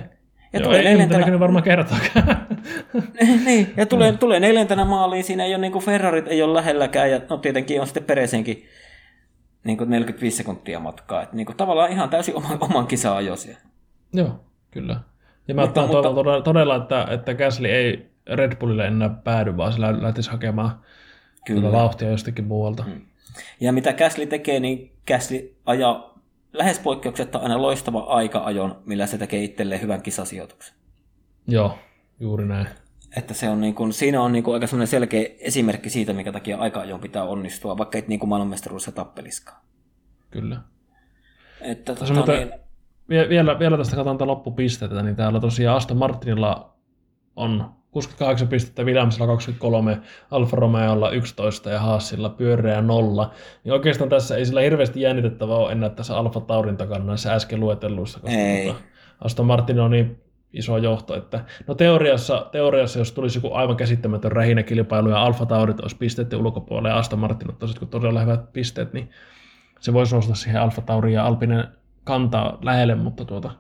[0.54, 2.48] Ja Joo, tulee ei, ei neljäntenä- näkynyt varmaan kertaakaan.
[3.46, 7.12] niin, ja tulee, tulee neljäntenä maaliin, siinä ei ole niin kuin Ferrarit ei ole lähelläkään,
[7.12, 8.66] ja no tietenkin on sitten Peresenkin
[9.64, 11.22] niin kuin 45 sekuntia matkaa.
[11.24, 13.60] Että niin kuin tavallaan ihan täysin oman, oman kisa ajoi siellä.
[14.14, 14.40] Joo,
[14.72, 15.00] kyllä.
[15.48, 19.74] Ja mä Mutta- mutta, todella, todella, että, että Gasly ei Red Bullille enää päädy, vaan
[19.74, 20.80] se lä- lähtisi hakemaan
[21.46, 21.62] Kyllä.
[21.62, 22.84] tuota vauhtia jostakin muualta.
[22.88, 23.02] Mm.
[23.62, 26.20] Ja mitä Käsli tekee, niin Käsli ajaa
[26.54, 30.76] lähes poikkeuksetta aina loistava aika-ajon, millä se tekee itselleen hyvän kisasijoituksen.
[31.48, 31.78] Joo,
[32.20, 32.68] juuri näin.
[33.18, 36.58] Että se on niin kuin, siinä on niin kuin aika selkeä esimerkki siitä, mikä takia
[36.58, 39.62] aika-ajon pitää onnistua, vaikka et niin kuin maailmanmestaruudessa tappeliskaan.
[40.32, 40.62] Kyllä.
[41.62, 42.60] Että, tota, muuten- niin,
[43.10, 46.74] Vie- Vielä, vielä tästä katsotaan loppupisteitä, niin täällä tosiaan Aston Martinilla
[47.36, 50.00] on 68 pistettä, Williamsilla 23,
[50.32, 53.32] Alfa Romeolla 11 ja Haasilla pyöreä nolla.
[53.64, 57.60] Niin oikeastaan tässä ei sillä hirveästi jännitettävää ole enää tässä Alfa Taurin takana näissä äsken
[57.60, 58.66] luetelluissa, koska Ei.
[58.66, 58.80] Tuota,
[59.22, 60.22] Aston Martin on niin
[60.54, 65.80] iso johto, että no teoriassa, teoriassa jos tulisi joku aivan käsittämätön rähinäkilpailu ja Alfa Taurit
[65.80, 69.10] olisi pisteiden ulkopuolella ja Aston Martin ottaisi todella hyvät pisteet, niin
[69.80, 71.68] se voisi nousta siihen Alfa Taurin ja Alpinen
[72.04, 73.52] kantaa lähelle, mutta tuota,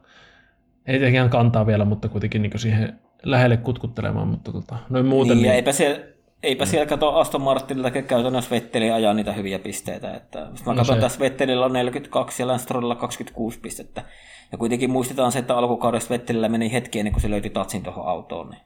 [0.86, 5.38] ei tietenkään kantaa vielä, mutta kuitenkin niin siihen lähelle kutkuttelemaan, mutta tota, noin muuten.
[5.38, 6.00] niin, Niin, eipä siellä,
[6.44, 10.14] eipä siellä kato Aston Martinilta käytännössä Vetteli ajaa niitä hyviä pisteitä.
[10.14, 14.04] Että, mä No katson se- tässä Vettelillä on 42 ja Lance Strollilla 26 pistettä.
[14.52, 18.08] Ja kuitenkin muistetaan se, että alkukaudesta Vettelillä meni hetki ennen kuin se löyti tatsin tuohon
[18.08, 18.50] autoon.
[18.50, 18.62] Niin.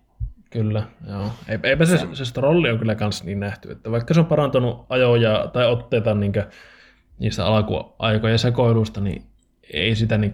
[0.49, 1.25] Kyllä, joo.
[1.49, 4.85] Eipä, eipä se, se Strolli on kyllä kans niin nähty, että vaikka se on parantanut
[4.89, 6.33] ajoja tai otteita niin
[7.19, 9.23] niistä alkuaikojen sekoilusta, niin
[9.73, 10.31] ei sitä niin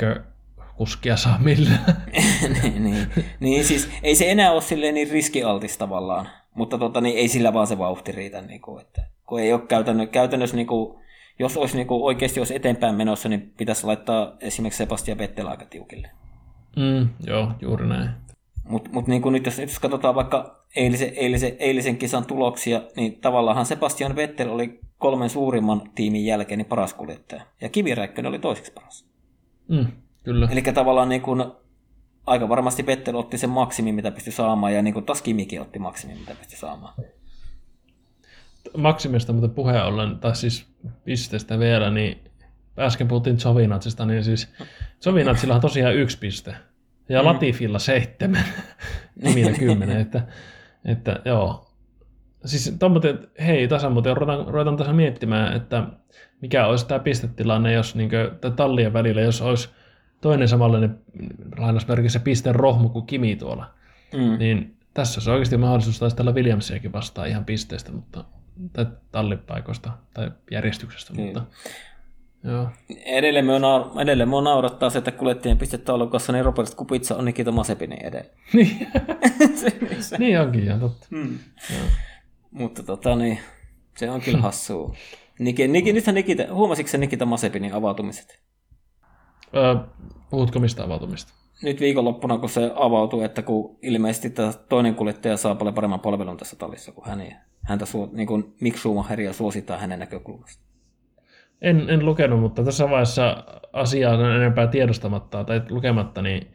[0.79, 2.03] kuskia saa millään.
[2.63, 3.07] niin, niin,
[3.39, 7.53] niin, siis ei se enää ole silleen niin riskialtis tavallaan, mutta tota, niin ei sillä
[7.53, 8.41] vaan se vauhti riitä.
[8.41, 10.99] Niin kuin, että, kun ei ole käytännö, käytännössä, niin kuin,
[11.39, 15.65] jos olisi niin kuin, oikeasti olisi eteenpäin menossa, niin pitäisi laittaa esimerkiksi Sebastian Vettel aika
[15.65, 16.09] tiukille.
[16.75, 18.09] Mm, joo, juuri näin.
[18.63, 23.65] Mutta mut niin nyt, jos, jos katsotaan vaikka eilisen, eilisen, eilisen kisan tuloksia, niin tavallaan
[23.65, 27.41] Sebastian Vettel oli kolmen suurimman tiimin jälkeen niin paras kuljettaja.
[27.61, 29.05] Ja Kimi Räikkönen oli toiseksi paras.
[29.67, 29.85] Mm,
[30.29, 30.47] kyllä.
[30.51, 31.43] Eli tavallaan niin kuin,
[32.25, 35.79] aika varmasti Vettel otti sen maksimin, mitä pystyi saamaan, ja niin kuin taas Kimikin otti
[35.79, 36.93] maksimin, mitä pystyi saamaan.
[38.77, 40.67] Maksimista muuten puheen ollen, tai siis
[41.03, 42.23] pisteestä vielä, niin
[42.79, 44.53] äsken puhuttiin Giovinazista, niin siis
[45.03, 46.55] Giovinazilla on tosiaan yksi piste.
[47.09, 47.25] Ja Mm.
[47.25, 48.43] Latifilla seitsemän,
[49.23, 50.27] Kimillä kymmenen, että,
[50.85, 51.65] että joo.
[52.45, 55.83] Siis tommoten, hei, tässä muuten ruvetaan, ruvetaan tässä miettimään, että
[56.41, 59.69] mikä olisi tämä pistetilanne, jos niinkö, tai tallien välillä, jos olisi
[60.21, 60.99] toinen samanlainen
[61.57, 63.69] lainausmerkissä piste rohmu kuin Kimi tuolla.
[64.13, 64.37] Mm.
[64.39, 68.23] Niin tässä se oikeasti mahdollisuus taistella Williamsiakin vastaan ihan pisteestä, mutta,
[68.73, 71.25] tai tallipaikoista tai järjestyksestä, Niin.
[71.25, 71.43] mutta
[72.43, 72.69] joo.
[73.05, 77.51] Edelleen me, naur- edelleen me naurattaa se, että kuljettajien pistetaulukossa niin Robert Kupica on Nikita
[77.51, 78.29] Mazepinin edellä.
[78.53, 78.87] Niin,
[79.99, 81.07] se, niin onkin ihan totta.
[81.09, 81.39] Mm.
[82.51, 83.39] Mutta tota niin,
[83.97, 84.95] se on kyllä hassua.
[85.39, 88.39] Niki, Niki, nythän Nikita, huomasitko se Nikita Mazepinin avautumiset?
[89.55, 89.75] Öö,
[90.29, 91.33] puhutko mistä avautumista?
[91.63, 96.37] Nyt viikonloppuna, kun se avautui, että kun ilmeisesti tämä toinen kuljettaja saa paljon paremman palvelun
[96.37, 100.63] tässä tallissa kuin hän, ja häntä suo, niin kuin Mick Schumacheria suositaan hänen näkökulmasta.
[101.61, 103.43] En, en lukenut, mutta tässä vaiheessa
[103.73, 106.47] asiaa sen enempää tiedostamatta tai lukematta, niin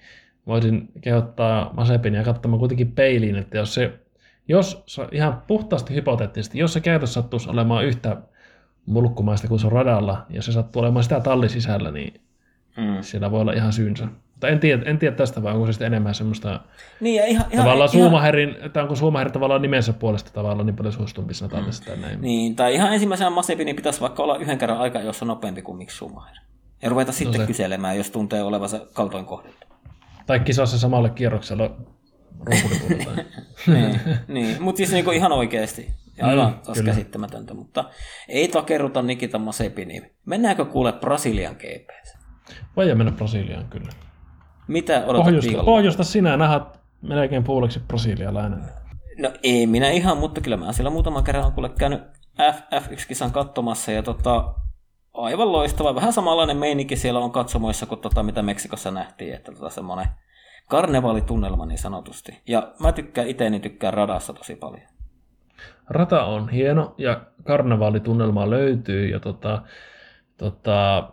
[0.46, 3.92] voisin kehottaa Masepinia katsomaan kuitenkin peiliin, että jos se,
[4.48, 8.16] jos ihan puhtaasti hypoteettisesti, jos se käytös sattuisi olemaan yhtä
[8.86, 12.20] mulkkumaista kuin se on radalla, ja se sattuu olemaan sitä tallin sisällä, niin
[12.76, 12.98] Mm.
[13.00, 14.08] siellä voi olla ihan syynsä.
[14.30, 16.60] Mutta en tiedä, en tiedä tästä, vai onko se sitten enemmän semmoista
[17.00, 20.76] Niin, ja ihan, ihan, tavallaan ihan, Suomaherin, että onko Suomaher tavallaan nimensä puolesta tavallaan niin
[20.76, 22.20] paljon suostumpi siinä tallissa tai näin.
[22.20, 25.76] Niin, tai ihan ensimmäisenä Mazepinin pitäisi vaikka olla yhden kerran aika, jos on nopeampi kuin
[25.78, 26.36] Mick Schumacher.
[26.82, 29.66] Ja ruveta sitten se- kyselemään, jos tuntee olevansa kaltoin kohdeltu.
[30.26, 31.70] Tai kisassa samalle kierroksella
[33.66, 34.62] niin, niin.
[34.62, 35.90] mutta siis niinku ihan oikeasti.
[36.18, 36.90] Ja aivan Mm, taas kyllä.
[36.90, 37.84] käsittämätöntä, mutta
[38.28, 40.10] ei takerruta Nikita Mazepiniin.
[40.26, 42.23] Mennäänkö kuule Brasilian GPs?
[42.76, 43.90] Voi mennä Brasiliaan kyllä.
[44.68, 45.64] Mitä odotat Pohjoista, viikolla?
[45.64, 48.60] pohjoista sinä nähät melkein puoleksi brasilialainen.
[49.18, 52.02] No ei minä ihan, mutta kyllä mä siellä muutaman kerran kuule käynyt
[52.72, 54.54] F1-kisan katsomassa ja tota,
[55.14, 55.94] aivan loistava.
[55.94, 60.06] Vähän samanlainen meininki siellä on katsomoissa kuin tota, mitä Meksikossa nähtiin, että tota semmoinen
[60.68, 62.42] karnevaalitunnelma niin sanotusti.
[62.48, 64.88] Ja mä tykkään itse, niin tykkään radassa tosi paljon.
[65.88, 69.62] Rata on hieno ja karnevaalitunnelmaa löytyy ja tota,
[70.36, 71.12] tota,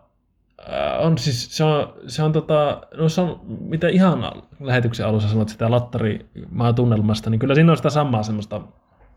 [0.99, 5.49] on siis, se on, se on tota, no se on, mitä ihan lähetyksen alussa sanoit
[5.49, 8.62] sitä lattarimaa tunnelmasta, niin kyllä siinä on sitä samaa semmoista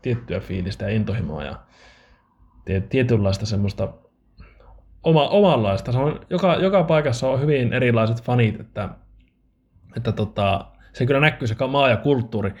[0.01, 1.55] tiettyä fiilistä ja intohimoa ja
[2.89, 3.93] tietynlaista semmoista
[5.03, 5.91] oma, omanlaista.
[5.91, 8.89] Se on, joka, joka paikassa on hyvin erilaiset fanit, että,
[9.97, 12.53] että tota, se kyllä näkyy se maa ja kulttuuri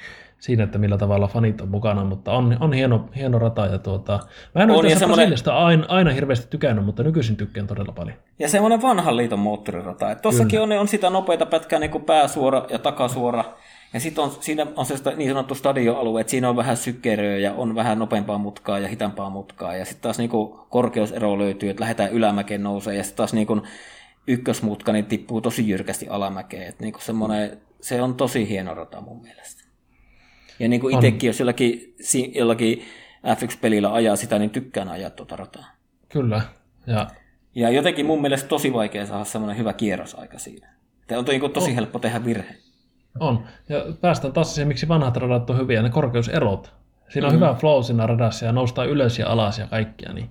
[0.45, 3.65] siinä, että millä tavalla fanit on mukana, mutta on, on hieno, hieno rata.
[3.65, 4.19] Ja tuota,
[4.55, 5.33] mä en ole semmoinen...
[5.53, 8.17] Aina, aina hirveästi tykännyt, mutta nykyisin tykkään todella paljon.
[8.39, 10.11] Ja semmoinen vanhan liiton moottorirata.
[10.11, 13.43] Että tossakin on, on sitä nopeita pätkää niin kuin pääsuora ja takasuora.
[13.93, 17.53] Ja sitten on, siinä on se niin sanottu stadioalue, että siinä on vähän sykeröä ja
[17.53, 19.75] on vähän nopeampaa mutkaa ja hitaampaa mutkaa.
[19.75, 23.47] Ja sitten taas niin kuin korkeusero löytyy, että lähdetään ylämäkeen nousee ja sitten taas niin
[23.47, 23.61] kuin
[24.27, 26.67] ykkösmutka niin tippuu tosi jyrkästi alamäkeen.
[26.67, 29.64] Että niin kuin semmoinen, se on tosi hieno rata mun mielestä.
[30.59, 31.95] Ja niin kuin itsekin, jos jollakin,
[32.35, 32.81] jollakin
[33.25, 35.65] F1-pelillä ajaa sitä, niin tykkään ajaa tuota rataa.
[36.09, 36.41] Kyllä.
[36.87, 37.07] Ja,
[37.55, 40.67] ja jotenkin mun mielestä tosi vaikea saada semmoinen hyvä kierrosaika siinä.
[41.07, 41.75] Tämä on niin tosi on.
[41.75, 42.55] helppo tehdä virhe.
[43.19, 43.45] On.
[43.69, 46.73] Ja päästään taas siihen, miksi vanhat radat on hyviä, ne korkeuserot.
[47.09, 47.45] Siinä on mm-hmm.
[47.45, 50.29] hyvä flow siinä radassa ja noustaan ylös ja alas ja kaikkia, niin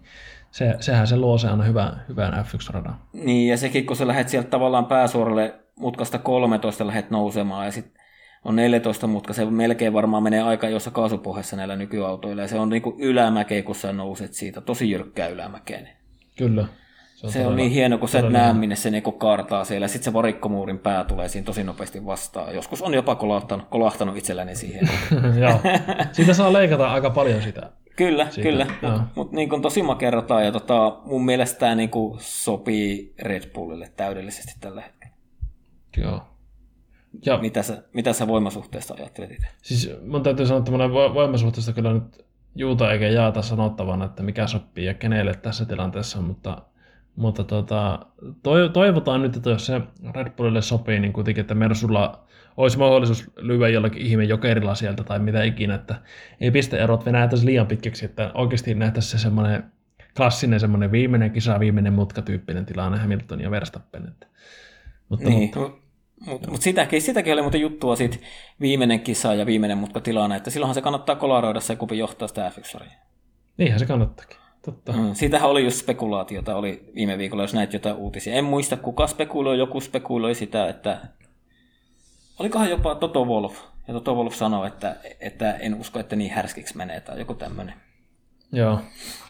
[0.50, 2.96] se, sehän se luo se aina hyvän, hyvän F1-radan.
[3.12, 7.93] Niin, ja sekin, kun sä lähdet sieltä tavallaan pääsuoralle mutkasta 13 lähdet nousemaan ja sitten
[8.45, 12.68] on 14 mutka, se melkein varmaan menee aika jossa kaasupohjassa näillä nykyautoilla, ja se on
[12.68, 15.88] niin kuin ylämäkeä, kun sä nouset siitä, tosi jyrkkää ylämäkeen.
[16.38, 16.66] Kyllä.
[17.14, 19.88] Se on, se on niin hieno, kun sä et näe, minne se niinku kaartaa siellä.
[19.88, 22.55] Sitten se varikkomuurin pää tulee siinä tosi nopeasti vastaan.
[22.55, 24.88] Joskus on jopa kolahtanut, kolahtanut itselläni siihen.
[25.42, 25.61] Joo.
[26.12, 27.70] Siitä saa leikata aika paljon sitä.
[27.97, 28.51] Kyllä, siitä.
[28.51, 28.66] kyllä.
[28.82, 34.53] Mutta mut niin tosi makerataan ja tota, mun mielestä tämä niin sopii Red Bullille täydellisesti
[34.61, 35.14] tällä hetkellä.
[35.97, 36.34] Joo.
[37.26, 39.46] Ja, mitä, sä, mitä sä voimasuhteesta ajattelet itse?
[39.62, 40.72] Siis mun täytyy sanoa, että
[41.14, 42.24] voimasuhteesta kyllä nyt
[42.56, 46.62] juuta eikä jaata sanottavana, että mikä sopii ja kenelle tässä tilanteessa, mutta
[47.16, 48.06] mutta tota,
[48.72, 49.80] toivotaan nyt, että jos se
[50.14, 52.24] Red Bullille sopii, niin kuitenkin, että Mersulla
[52.56, 55.94] olisi mahdollisuus lyödä jollakin ihme jokerilla sieltä tai mitä ikinä, että
[56.40, 59.64] ei pisteerot venähtäisi liian pitkäksi, että oikeasti nähtäisi se semmoinen
[60.16, 64.08] klassinen semmoinen viimeinen kisa, viimeinen mutka tyyppinen tilanne Hamilton ja Verstappen.
[64.08, 64.26] Että,
[65.08, 65.50] mutta, niin.
[65.54, 65.84] mutta,
[66.26, 68.16] mutta mut sitäkin, sitäkin oli muuten juttua siitä
[68.60, 72.50] viimeinen kisa ja viimeinen mutka tilanne, että silloinhan se kannattaa kolaroida se, kupi johtaa sitä
[72.50, 72.58] f
[73.56, 74.36] Niinhän se kannattakin.
[74.64, 74.92] Totta.
[74.92, 78.34] Mm, siitähän oli just spekulaatiota, oli viime viikolla, jos näit jotain uutisia.
[78.34, 81.00] En muista, kuka spekuloi, joku spekuloi sitä, että
[82.38, 83.58] olikohan jopa Toto Wolf.
[83.88, 87.74] Ja Toto Wolf sanoi, että, että en usko, että niin härskiksi menee tai joku tämmöinen.
[88.52, 88.80] Joo.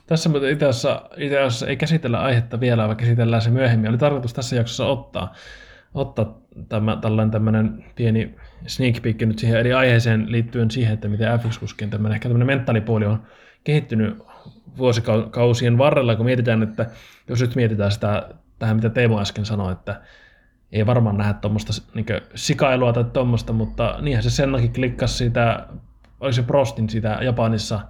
[0.07, 3.90] Tässä muuten itse asiassa, itse asiassa ei käsitellä aihetta vielä, vaan käsitellään se myöhemmin.
[3.90, 5.34] Oli tarkoitus tässä jaksossa ottaa,
[5.95, 6.38] ottaa
[6.68, 8.34] tämä, tällainen tämmöinen pieni
[8.66, 13.07] sneak peek nyt siihen eri aiheeseen liittyen siihen, että miten F1-kuskien tämmöinen, ehkä tämmöinen mentaalipuoli
[13.07, 13.22] on
[13.64, 14.18] kehittynyt
[14.78, 16.86] vuosikausien varrella, kun mietitään, että
[17.28, 18.28] jos nyt mietitään sitä,
[18.59, 20.01] tähän mitä Teemo äsken sanoi, että
[20.72, 25.66] ei varmaan nähdä tuommoista niin sikailua tai tuommoista, mutta niinhän se Sennakin klikkasi siitä,
[26.20, 27.80] oli se Prostin siitä Japanissa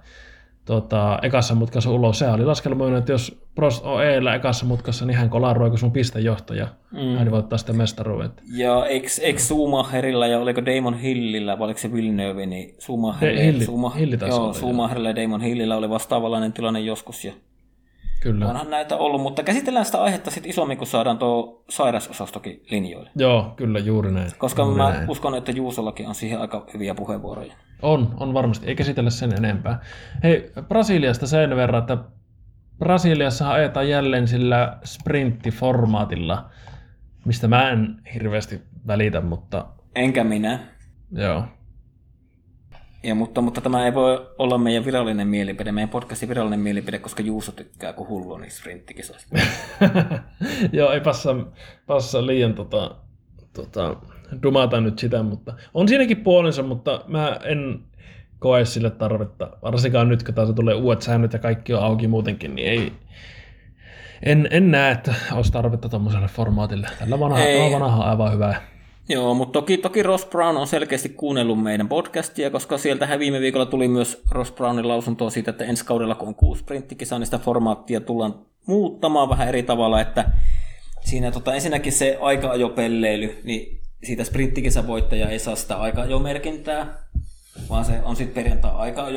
[0.65, 2.19] tota, ekassa mutkassa ulos.
[2.19, 5.91] Se oli laskelmoinut, että jos Prost on eellä ekassa mutkassa, niin hän kolaroi, kun sun
[5.91, 6.67] pistejohtaja.
[6.91, 7.17] Mm.
[7.17, 8.31] Hän voittaa sitten mestaruudet.
[8.51, 9.07] Ja eikö,
[9.37, 13.65] Schumacherilla ja oliko Damon Hillillä, vai oliko se Villeneuve, niin Schumacherilla, Hilli,
[13.99, 17.25] Hilli joo, Schumacherilla ja Damon Hillillä oli vastaavallainen tilanne joskus.
[17.25, 17.33] Ja
[18.21, 18.47] Kyllä.
[18.47, 23.09] Onhan näitä ollut, mutta käsitellään sitä aihetta sitten isommin, kun saadaan tuo sairasosastokin linjoille.
[23.15, 24.31] Joo, kyllä juuri näin.
[24.37, 25.09] Koska juuri mä näin.
[25.09, 27.53] uskon, että Juusollakin on siihen aika hyviä puheenvuoroja.
[27.81, 28.67] On, on varmasti.
[28.67, 29.79] Ei käsitellä sen enempää.
[30.23, 31.97] Hei, Brasiliasta sen verran, että
[32.79, 36.49] Brasiliassa ajetaan jälleen sillä sprinttiformaatilla,
[37.25, 39.65] mistä mä en hirveästi välitä, mutta...
[39.95, 40.59] Enkä minä.
[41.11, 41.43] Joo.
[43.05, 47.23] Ja, mutta, mutta tämä ei voi olla meidän virallinen mielipide, meidän podcastin virallinen mielipide, koska
[47.23, 49.39] Juuso tykkää kuin hullu niin sprinttikisoista.
[50.73, 51.35] Joo, ei passa,
[51.87, 52.95] passa liian tota,
[53.53, 53.95] tota,
[54.43, 57.79] dumata nyt sitä, mutta on siinäkin puolensa, mutta mä en
[58.39, 59.49] koe sille tarvetta.
[59.61, 62.93] Varsinkaan nyt, kun taas tulee uudet säännöt ja kaikki on auki muutenkin, niin ei,
[64.23, 66.87] en, en näe, että olisi tarvetta tuommoiselle formaatille.
[66.99, 67.71] Tällä vanha, ei.
[67.73, 68.55] vanha on aivan hyvä.
[69.09, 73.65] Joo, mutta toki, toki Ross Brown on selkeästi kuunnellut meidän podcastia, koska sieltähän viime viikolla
[73.65, 77.37] tuli myös Ross Brownin lausuntoa siitä, että ensi kaudella kun on kuusi sprinttikisa, niin sitä
[77.37, 80.31] formaattia tullaan muuttamaan vähän eri tavalla, että
[81.01, 87.05] siinä tota, ensinnäkin se aika-ajopelleily, niin siitä sprinttikisa voittaja ei saa sitä aika-ajomerkintää,
[87.69, 89.09] vaan se on sitten perjantai aika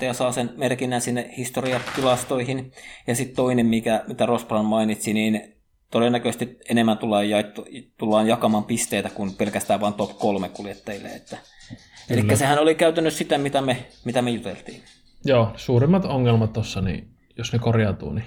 [0.00, 2.72] ja saa sen merkinnän sinne historiatilastoihin.
[3.06, 5.55] Ja sitten toinen, mikä, mitä Rosbran mainitsi, niin
[5.96, 7.66] todennäköisesti enemmän tullaan, jaettu,
[7.98, 11.08] tullaan jakamaan pisteitä kuin pelkästään vain top kolme kuljettajille.
[11.08, 11.38] Että,
[12.10, 14.82] eli sehän oli käytännössä sitä, mitä me, mitä me juteltiin.
[15.24, 18.24] Joo, suurimmat ongelmat tuossa, niin jos ne korjautuu, niin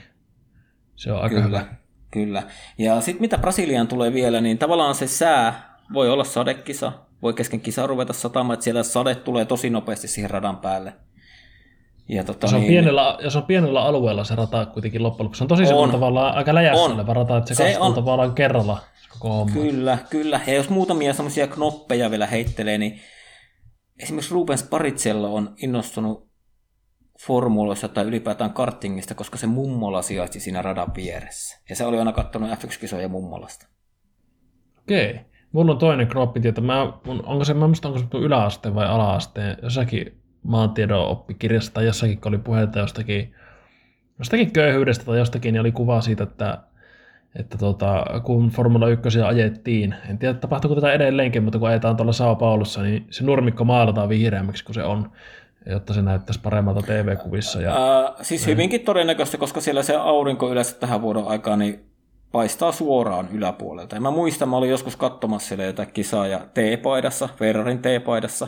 [0.95, 1.65] se on aika kyllä, hyvä.
[2.11, 2.43] Kyllä.
[2.77, 6.91] Ja sitten mitä Brasiliaan tulee vielä, niin tavallaan se sää voi olla sadekisa,
[7.21, 10.93] voi kesken kisaa ruveta satamaan, että siellä sade tulee tosi nopeasti siihen radan päälle.
[12.09, 15.25] Ja, tota, Se on, niin, pienellä, ja se on pienellä alueella se rata kuitenkin loppujen
[15.25, 15.37] lopuksi.
[15.37, 16.91] Se on tosi semmoinen tavallaan aika läjässä On.
[16.91, 17.93] oleva rata, että se, Se on.
[17.93, 18.77] tavallaan kerralla
[19.09, 19.53] koko homma.
[19.53, 20.41] Kyllä, kyllä.
[20.47, 22.99] Ja jos muutamia semmoisia knoppeja vielä heittelee, niin
[23.99, 26.29] esimerkiksi Rubens Paritsello on innostunut
[27.25, 31.61] formuloissa tai ylipäätään kartingista, koska se mummola sijaitsi siinä radan vieressä.
[31.69, 33.67] Ja se oli aina katsonut F1-kisoja mummolasta.
[34.79, 35.19] Okei.
[35.51, 36.61] Mulla on toinen kroppitieto.
[36.61, 36.93] Mä,
[37.25, 42.29] onko se, mä muista, onko se yläasteen vai alaasteen, jossakin maantiedon oppikirjassa tai jossakin, kun
[42.31, 43.35] oli puhetta jostakin,
[44.19, 46.57] jostakin köyhyydestä tai jostakin, niin oli kuva siitä, että,
[47.35, 52.13] että tota, kun Formula 1 ajettiin, en tiedä tapahtuuko tätä edelleenkin, mutta kun ajetaan tuolla
[52.13, 55.11] Sao Paulossa, niin se nurmikko maalataan vihreämmäksi kuin se on,
[55.65, 57.61] jotta se näyttäisi paremmalta TV-kuvissa.
[57.61, 61.89] Ja, Ää, siis hyvinkin todennäköistä, koska siellä se aurinko yleensä tähän vuoden aikaan niin
[62.31, 63.95] paistaa suoraan yläpuolelta.
[63.95, 68.47] Ja mä muistan, mä olin joskus katsomassa siellä jotain kisaa ja T-paidassa, Ferrarin T-paidassa,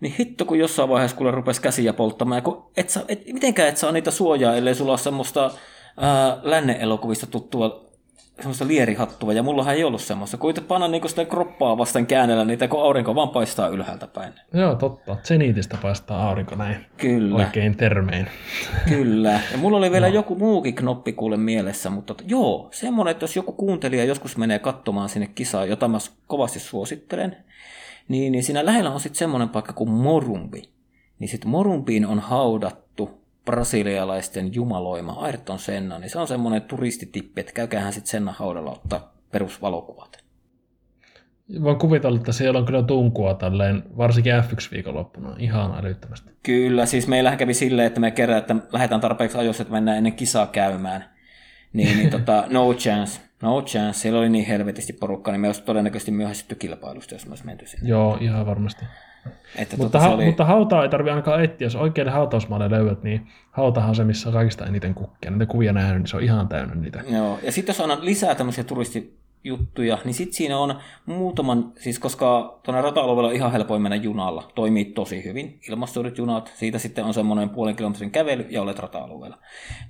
[0.00, 3.68] niin hitto, kun jossain vaiheessa kuule rupesi käsiä polttamaan, ja kun et saa, et, mitenkään
[3.68, 5.50] et saa niitä suojaa, ellei sulla ole semmoista
[5.96, 7.90] ää, lännen-elokuvista tuttua
[8.40, 10.36] semmoista lierihattua, ja mullahan ei ollut semmoista.
[10.36, 14.32] Kuitenkin panna niinku sitä kroppaa vasten käännellä niitä, kun aurinko vaan paistaa ylhäältä päin.
[14.54, 15.16] Joo, totta.
[15.22, 16.86] Zenitistä paistaa aurinko näin.
[16.96, 17.36] Kyllä.
[17.36, 18.26] Oikein termein.
[18.88, 19.40] Kyllä.
[19.52, 20.14] Ja mulla oli vielä no.
[20.14, 25.08] joku muukin knoppi kuule mielessä, mutta joo, semmoinen, että jos joku kuuntelija joskus menee katsomaan
[25.08, 27.36] sinne kisaan, jota mä kovasti suosittelen,
[28.10, 30.62] niin, niin siinä lähellä on sitten semmoinen paikka kuin Morumbi.
[31.18, 37.52] Niin sitten Morumbiin on haudattu brasilialaisten jumaloima Ayrton Senna, niin se on semmoinen turistitippi, että
[37.52, 40.24] käykäähän sitten Senna haudalla ottaa perusvalokuvat.
[41.62, 46.30] Voin kuvitella, että siellä on kyllä tunkua tälleen, varsinkin F1-viikonloppuna, ihan älyttömästi.
[46.42, 50.12] Kyllä, siis meillähän kävi silleen, että me kerran, että lähdetään tarpeeksi ajoissa, että mennään ennen
[50.12, 51.04] kisaa käymään.
[51.72, 53.98] Niin, niin tota, no chance, no chance.
[53.98, 57.66] Siellä oli niin helvetisti porukkaa, niin me olisi todennäköisesti myöhästytty kilpailusta, jos me olisi menty
[57.66, 57.88] sinne.
[57.88, 58.84] Joo, ihan varmasti.
[59.56, 60.24] Että Mutta, se ha- oli...
[60.24, 64.28] mutta hautaa ei tarvitse ainakaan etsiä, jos oikealle hautausmaalle löydät, niin hautahan on se, missä
[64.28, 65.30] on kaikista eniten kukkia.
[65.30, 67.02] Niitä kuvia nähnyt, niin se on ihan täynnä niitä.
[67.08, 72.60] Joo, ja sitten jos on lisää tämmöisiä turistijuttuja, niin sitten siinä on muutaman, siis koska
[72.62, 77.14] tuonne rata-alueella on ihan helpoin mennä junalla, toimii tosi hyvin, ilmastoidut junat, siitä sitten on
[77.14, 79.38] semmoinen puolen kilometrin kävely ja olet rata-alueella.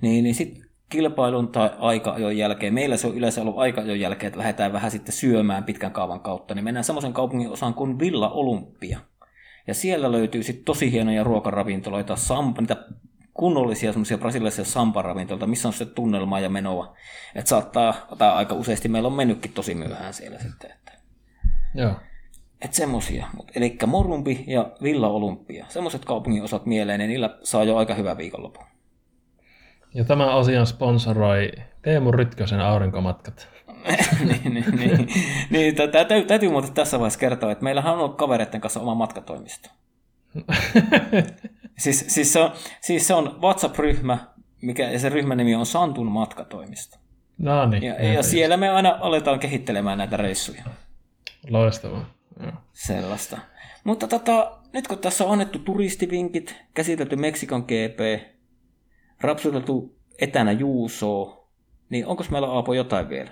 [0.01, 4.39] Niin, niin sitten kilpailun tai aika-ajon jälkeen, meillä se on yleensä ollut aika-ajon jälkeen, että
[4.39, 8.99] lähdetään vähän sitten syömään pitkän kaavan kautta, niin mennään semmoisen kaupungin osaan kuin Villa Olympia.
[9.67, 12.77] Ja siellä löytyy sitten tosi hienoja ruokaravintoloita, samp- niitä
[13.33, 16.95] kunnollisia semmoisia brasilialaisia samparavintoloita, missä on sitten tunnelmaa ja menoa.
[17.35, 20.71] Että saattaa, tai aika useasti meillä on mennytkin tosi myöhään siellä sitten.
[20.71, 20.91] Että,
[21.75, 21.93] Joo.
[22.61, 23.27] että semmosia.
[23.55, 28.17] Eli Morumbi ja Villa Olympia, semmoiset kaupungin osat mieleen, niin niillä saa jo aika hyvä
[28.17, 28.70] viikonloppu.
[29.93, 33.47] Ja tämä asian sponsoroi Teemu Rytkösen aurinkomatkat.
[34.27, 35.07] niin, niin, niin,
[35.49, 38.79] niin tä- tä- täytyy, täytyy muuten tässä vaiheessa kertoa, että meillähän on ollut kavereiden kanssa
[38.79, 39.69] oma matkatoimisto.
[41.77, 44.17] Siis, siis, se on, siis se on WhatsApp-ryhmä,
[44.61, 46.97] mikä, ja se ryhmän nimi on Santun matkatoimisto.
[47.37, 47.83] no niin.
[47.83, 50.63] Ja, ja siellä me aina aletaan kehittelemään näitä reissuja.
[51.49, 52.05] Loistavaa.
[52.43, 52.51] Joo.
[52.73, 53.37] Sellaista.
[53.83, 58.23] Mutta tota, nyt kun tässä on annettu turistivinkit, käsitelty Meksikon GP,
[59.21, 61.47] rapsuteltu etänä Juusoa,
[61.89, 63.31] niin onko meillä Aapo jotain vielä?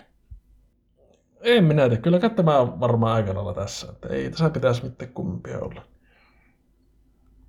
[1.42, 2.02] En minä tiedä.
[2.02, 2.20] Kyllä
[2.60, 3.88] on varmaan aika lailla tässä.
[3.92, 5.82] Että ei tässä pitäisi mitään kummempia olla.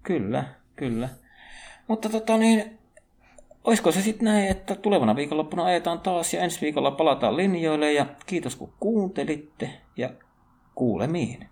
[0.03, 0.45] Kyllä,
[0.77, 1.09] kyllä.
[1.89, 2.79] Mutta tota niin,
[3.65, 8.07] olisiko se sitten näin, että tulevana viikonloppuna ajetaan taas ja ensi viikolla palataan linjoille ja
[8.27, 10.11] kiitos kun kuuntelitte ja
[10.75, 11.49] kuulemiin.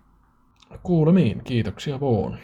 [0.83, 1.41] Kuulemiin.
[1.43, 2.39] Kiitoksia vaan.